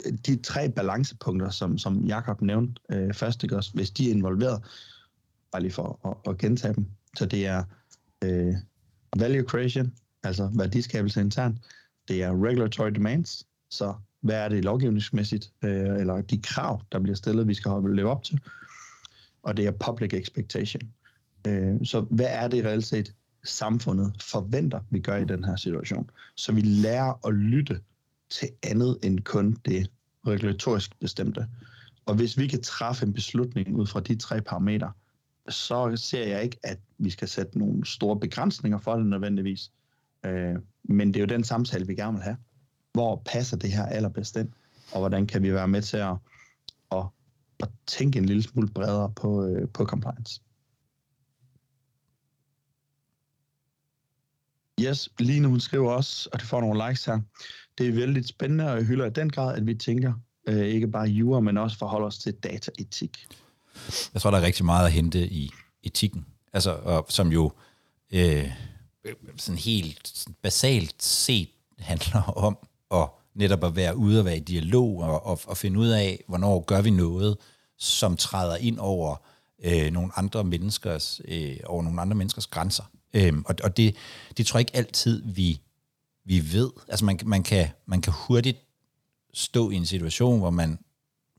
øh, 0.06 0.12
de 0.26 0.36
tre 0.36 0.70
balancepunkter, 0.70 1.50
som, 1.50 1.78
som 1.78 2.04
Jakob 2.04 2.42
nævnte 2.42 2.82
øh, 2.92 3.14
først, 3.14 3.42
ikke 3.42 3.56
også? 3.56 3.70
hvis 3.74 3.90
de 3.90 4.10
er 4.10 4.14
involveret, 4.14 4.62
bare 5.52 5.62
lige 5.62 5.72
for 5.72 6.08
at, 6.08 6.30
at 6.32 6.38
gentage 6.38 6.74
dem. 6.74 6.86
Så 7.16 7.26
det 7.26 7.46
er 7.46 7.64
øh, 8.24 8.54
value 9.18 9.48
creation, 9.48 9.92
altså 10.22 10.50
værdiskabelse 10.54 11.20
internt. 11.20 11.58
Det 12.08 12.22
er 12.22 12.44
regulatory 12.44 12.90
demands, 12.90 13.46
så 13.70 13.94
hvad 14.20 14.36
er 14.36 14.48
det 14.48 14.64
lovgivningsmæssigt, 14.64 15.52
øh, 15.64 16.00
eller 16.00 16.20
de 16.20 16.42
krav, 16.42 16.82
der 16.92 16.98
bliver 16.98 17.16
stillet, 17.16 17.48
vi 17.48 17.54
skal 17.54 17.72
leve 17.94 18.10
op 18.10 18.22
til. 18.22 18.40
Og 19.42 19.56
det 19.56 19.66
er 19.66 19.70
public 19.70 20.14
expectation. 20.14 20.82
Øh, 21.46 21.74
så 21.84 22.00
hvad 22.00 22.26
er 22.28 22.48
det 22.48 22.64
reelt 22.64 22.84
set, 22.84 23.14
samfundet 23.44 24.22
forventer, 24.22 24.80
vi 24.90 25.00
gør 25.00 25.16
i 25.16 25.24
den 25.24 25.44
her 25.44 25.56
situation? 25.56 26.10
Så 26.34 26.52
vi 26.52 26.60
lærer 26.60 27.26
at 27.26 27.34
lytte 27.34 27.80
til 28.30 28.48
andet 28.62 28.98
end 29.02 29.20
kun 29.20 29.56
det 29.64 29.90
regulatorisk 30.26 31.00
bestemte. 31.00 31.46
Og 32.06 32.14
hvis 32.14 32.38
vi 32.38 32.46
kan 32.46 32.62
træffe 32.62 33.06
en 33.06 33.12
beslutning 33.12 33.76
ud 33.76 33.86
fra 33.86 34.00
de 34.00 34.16
tre 34.16 34.40
parametre, 34.40 34.92
så 35.48 35.96
ser 35.96 36.26
jeg 36.26 36.42
ikke, 36.42 36.56
at 36.62 36.78
vi 36.98 37.10
skal 37.10 37.28
sætte 37.28 37.58
nogle 37.58 37.86
store 37.86 38.20
begrænsninger 38.20 38.78
for 38.78 38.96
det 38.96 39.06
nødvendigvis. 39.06 39.70
Øh, 40.24 40.56
men 40.84 41.08
det 41.08 41.16
er 41.16 41.20
jo 41.20 41.26
den 41.26 41.44
samtale, 41.44 41.86
vi 41.86 41.94
gerne 41.94 42.12
vil 42.12 42.22
have. 42.22 42.36
Hvor 42.92 43.22
passer 43.26 43.56
det 43.56 43.72
her 43.72 43.86
allerbedst 43.86 44.36
ind? 44.36 44.48
Og 44.92 44.98
hvordan 45.00 45.26
kan 45.26 45.42
vi 45.42 45.52
være 45.52 45.68
med 45.68 45.82
til 45.82 45.96
at, 45.96 46.16
at, 46.92 47.04
at 47.60 47.68
tænke 47.86 48.18
en 48.18 48.26
lille 48.26 48.42
smule 48.42 48.68
bredere 48.68 49.12
på, 49.16 49.46
øh, 49.46 49.68
på 49.68 49.84
compliance? 49.84 50.40
Yes, 54.80 55.08
Line 55.18 55.48
hun 55.48 55.60
skriver 55.60 55.92
også, 55.92 56.28
og 56.32 56.40
det 56.40 56.48
får 56.48 56.60
nogle 56.60 56.88
likes 56.88 57.04
her. 57.04 57.20
Det 57.78 57.88
er 57.88 57.92
vældig 57.92 58.26
spændende, 58.26 58.70
og 58.70 58.76
jeg 58.76 58.84
hylder 58.84 59.06
i 59.06 59.10
den 59.10 59.30
grad, 59.30 59.56
at 59.56 59.66
vi 59.66 59.74
tænker 59.74 60.12
øh, 60.48 60.66
ikke 60.66 60.88
bare 60.88 61.06
jura, 61.06 61.40
men 61.40 61.58
også 61.58 61.78
forholder 61.78 62.06
os 62.06 62.18
til 62.18 62.32
dataetik. 62.32 63.26
Jeg 64.14 64.22
tror, 64.22 64.30
der 64.30 64.38
er 64.38 64.42
rigtig 64.42 64.64
meget 64.64 64.86
at 64.86 64.92
hente 64.92 65.28
i 65.28 65.50
etikken, 65.82 66.26
altså, 66.52 66.70
og, 66.70 67.06
som 67.08 67.32
jo 67.32 67.52
øh, 68.12 68.50
sådan 69.36 69.58
helt 69.58 70.28
basalt 70.42 71.02
set 71.02 71.48
handler 71.78 72.22
om 72.22 72.58
at 72.94 73.08
netop 73.34 73.64
at 73.64 73.76
være 73.76 73.96
ude 73.96 74.18
og 74.18 74.24
være 74.24 74.36
i 74.36 74.40
dialog 74.40 75.02
og, 75.02 75.26
og, 75.26 75.40
og 75.44 75.56
finde 75.56 75.78
ud 75.78 75.88
af, 75.88 76.24
hvornår 76.28 76.64
gør 76.64 76.80
vi 76.82 76.90
noget, 76.90 77.36
som 77.78 78.16
træder 78.16 78.56
ind 78.56 78.78
over 78.78 79.16
øh, 79.64 79.92
nogle 79.92 80.10
andre 80.16 80.44
menneskers 80.44 81.20
øh, 81.24 81.56
over 81.66 81.82
nogle 81.82 82.00
andre 82.00 82.16
menneskers 82.16 82.46
grænser. 82.46 82.84
Øhm, 83.14 83.44
og 83.46 83.54
og 83.62 83.76
det, 83.76 83.96
det 84.36 84.46
tror 84.46 84.58
jeg 84.58 84.60
ikke 84.60 84.76
altid, 84.76 85.22
vi, 85.26 85.60
vi 86.24 86.52
ved. 86.52 86.70
Altså 86.88 87.04
man, 87.04 87.18
man, 87.24 87.42
kan, 87.42 87.68
man 87.86 88.00
kan 88.00 88.12
hurtigt 88.16 88.58
stå 89.34 89.70
i 89.70 89.74
en 89.74 89.86
situation, 89.86 90.38
hvor 90.38 90.50
man 90.50 90.78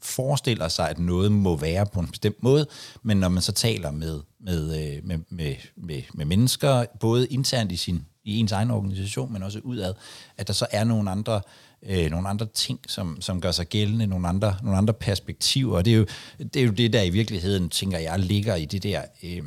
forestiller 0.01 0.67
sig, 0.67 0.89
at 0.89 0.99
noget 0.99 1.31
må 1.31 1.55
være 1.55 1.86
på 1.86 1.99
en 1.99 2.07
bestemt 2.07 2.43
måde, 2.43 2.67
men 3.03 3.17
når 3.17 3.29
man 3.29 3.41
så 3.41 3.51
taler 3.51 3.91
med, 3.91 4.21
med, 4.39 4.63
øh, 4.63 5.07
med, 5.07 5.17
med, 5.29 5.55
med, 5.75 6.01
med 6.13 6.25
mennesker, 6.25 6.86
både 6.99 7.27
internt 7.27 7.71
i, 7.71 7.75
sin, 7.75 8.05
i 8.23 8.38
ens 8.38 8.51
egen 8.51 8.71
organisation, 8.71 9.34
men 9.34 9.43
også 9.43 9.60
udad, 9.60 9.93
at 10.38 10.47
der 10.47 10.53
så 10.53 10.67
er 10.71 10.84
nogle 10.84 11.12
andre, 11.12 11.41
øh, 11.84 12.12
nogle 12.12 12.29
andre 12.29 12.47
ting, 12.53 12.79
som, 12.88 13.21
som 13.21 13.41
gør 13.41 13.51
sig 13.51 13.67
gældende, 13.67 14.07
nogle 14.07 14.27
andre, 14.27 14.55
nogle 14.63 14.77
andre 14.77 14.93
perspektiver, 14.93 15.77
og 15.77 15.86
det 15.86 15.93
er, 15.93 15.97
jo, 15.97 16.05
det 16.39 16.55
er 16.55 16.65
jo 16.65 16.71
det, 16.71 16.93
der 16.93 17.01
i 17.01 17.10
virkeligheden, 17.10 17.69
tænker 17.69 17.97
jeg, 17.97 18.19
ligger 18.19 18.55
i 18.55 18.65
det 18.65 18.84
der, 18.84 19.01
øh, 19.23 19.43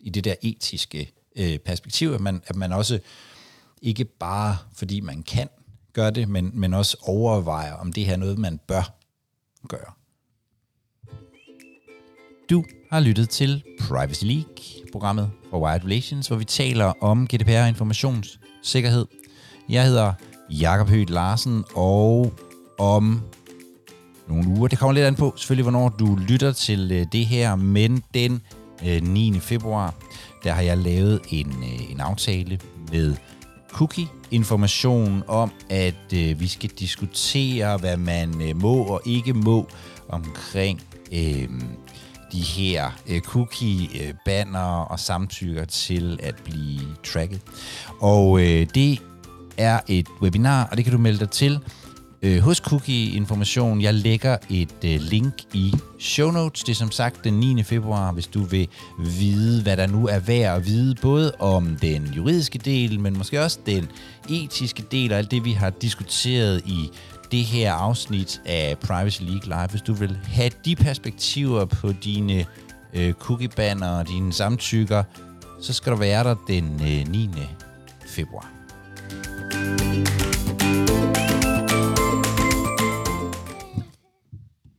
i 0.00 0.10
det 0.10 0.24
der 0.24 0.34
etiske 0.42 1.12
øh, 1.38 1.58
perspektiv, 1.58 2.10
at 2.10 2.20
man, 2.20 2.42
at 2.46 2.56
man 2.56 2.72
også 2.72 2.98
ikke 3.82 4.04
bare, 4.04 4.56
fordi 4.74 5.00
man 5.00 5.22
kan 5.22 5.48
gøre 5.92 6.10
det, 6.10 6.28
men, 6.28 6.50
men 6.54 6.74
også 6.74 6.96
overvejer, 7.02 7.72
om 7.72 7.92
det 7.92 8.04
her 8.04 8.12
er 8.12 8.16
noget, 8.16 8.38
man 8.38 8.60
bør 8.68 8.94
gøre. 9.68 9.92
Du 12.50 12.64
har 12.90 13.00
lyttet 13.00 13.28
til 13.28 13.62
Privacy 13.80 14.24
League, 14.24 14.56
programmet 14.92 15.30
for 15.50 15.60
Wired 15.60 15.84
Relations, 15.84 16.28
hvor 16.28 16.36
vi 16.36 16.44
taler 16.44 16.92
om 17.00 17.26
GDPR 17.26 17.62
og 17.62 17.68
informationssikkerhed. 17.68 19.06
Jeg 19.68 19.84
hedder 19.84 20.12
Jakob 20.50 20.88
Høgh 20.88 21.10
Larsen, 21.10 21.64
og 21.74 22.32
om 22.78 23.22
nogle 24.28 24.48
uger, 24.48 24.68
det 24.68 24.78
kommer 24.78 24.92
lidt 24.92 25.06
an 25.06 25.14
på 25.14 25.34
selvfølgelig, 25.36 25.62
hvornår 25.62 25.88
du 25.88 26.18
lytter 26.28 26.52
til 26.52 26.92
øh, 26.92 27.06
det 27.12 27.26
her, 27.26 27.56
men 27.56 28.02
den 28.14 28.42
øh, 28.86 29.02
9. 29.02 29.40
Februar, 29.40 29.94
der 30.44 30.52
har 30.52 30.62
jeg 30.62 30.78
lavet 30.78 31.20
en, 31.30 31.46
øh, 31.62 31.90
en 31.90 32.00
aftale 32.00 32.60
med 32.92 33.16
Cookie 33.72 34.08
information 34.30 35.22
om, 35.26 35.52
at 35.70 36.12
øh, 36.14 36.40
vi 36.40 36.48
skal 36.48 36.70
diskutere, 36.70 37.76
hvad 37.76 37.96
man 37.96 38.42
øh, 38.42 38.62
må 38.62 38.74
og 38.74 39.02
ikke 39.04 39.32
må 39.32 39.68
omkring 40.08 40.82
øh, 41.12 41.48
de 42.32 42.40
her 42.40 42.90
øh, 43.08 43.20
cookie-banner 43.20 44.84
og 44.90 45.00
samtykker 45.00 45.64
til 45.64 46.20
at 46.22 46.34
blive 46.44 46.80
tracket. 47.04 47.40
Og 48.00 48.40
øh, 48.40 48.66
det 48.74 49.02
er 49.56 49.80
et 49.88 50.06
webinar, 50.22 50.68
og 50.70 50.76
det 50.76 50.84
kan 50.84 50.92
du 50.92 50.98
melde 50.98 51.18
dig 51.18 51.30
til 51.30 51.60
øh, 52.22 52.38
hos 52.40 52.56
Cookie 52.56 53.12
Information. 53.12 53.80
Jeg 53.80 53.94
lægger 53.94 54.36
et 54.50 54.74
øh, 54.84 55.00
link 55.00 55.34
i 55.54 55.74
show 55.98 56.30
notes. 56.30 56.64
Det 56.64 56.72
er 56.72 56.76
som 56.76 56.90
sagt 56.90 57.24
den 57.24 57.34
9. 57.34 57.62
februar, 57.62 58.12
hvis 58.12 58.26
du 58.26 58.40
vil 58.40 58.68
vide, 58.98 59.62
hvad 59.62 59.76
der 59.76 59.86
nu 59.86 60.06
er 60.06 60.18
værd 60.18 60.56
at 60.56 60.66
vide, 60.66 60.94
både 61.02 61.32
om 61.38 61.76
den 61.82 62.06
juridiske 62.16 62.58
del, 62.58 63.00
men 63.00 63.18
måske 63.18 63.42
også 63.42 63.58
den 63.66 63.88
etiske 64.28 64.84
del 64.90 65.12
og 65.12 65.18
alt 65.18 65.30
det, 65.30 65.44
vi 65.44 65.52
har 65.52 65.70
diskuteret 65.70 66.62
i 66.66 66.90
det 67.32 67.44
her 67.44 67.72
afsnit 67.72 68.40
af 68.46 68.78
Privacy 68.78 69.22
League 69.22 69.44
Live. 69.44 69.68
Hvis 69.70 69.82
du 69.82 69.92
vil 69.92 70.18
have 70.24 70.50
de 70.64 70.76
perspektiver 70.76 71.64
på 71.64 71.92
dine 71.92 72.46
øh, 72.94 73.12
cookie-banner 73.12 73.88
og 73.88 74.08
dine 74.08 74.32
samtykker, 74.32 75.02
så 75.60 75.72
skal 75.72 75.92
du 75.92 75.96
være 75.96 76.24
der 76.24 76.34
den 76.48 76.64
øh, 76.64 77.08
9. 77.08 77.30
februar. 78.06 78.50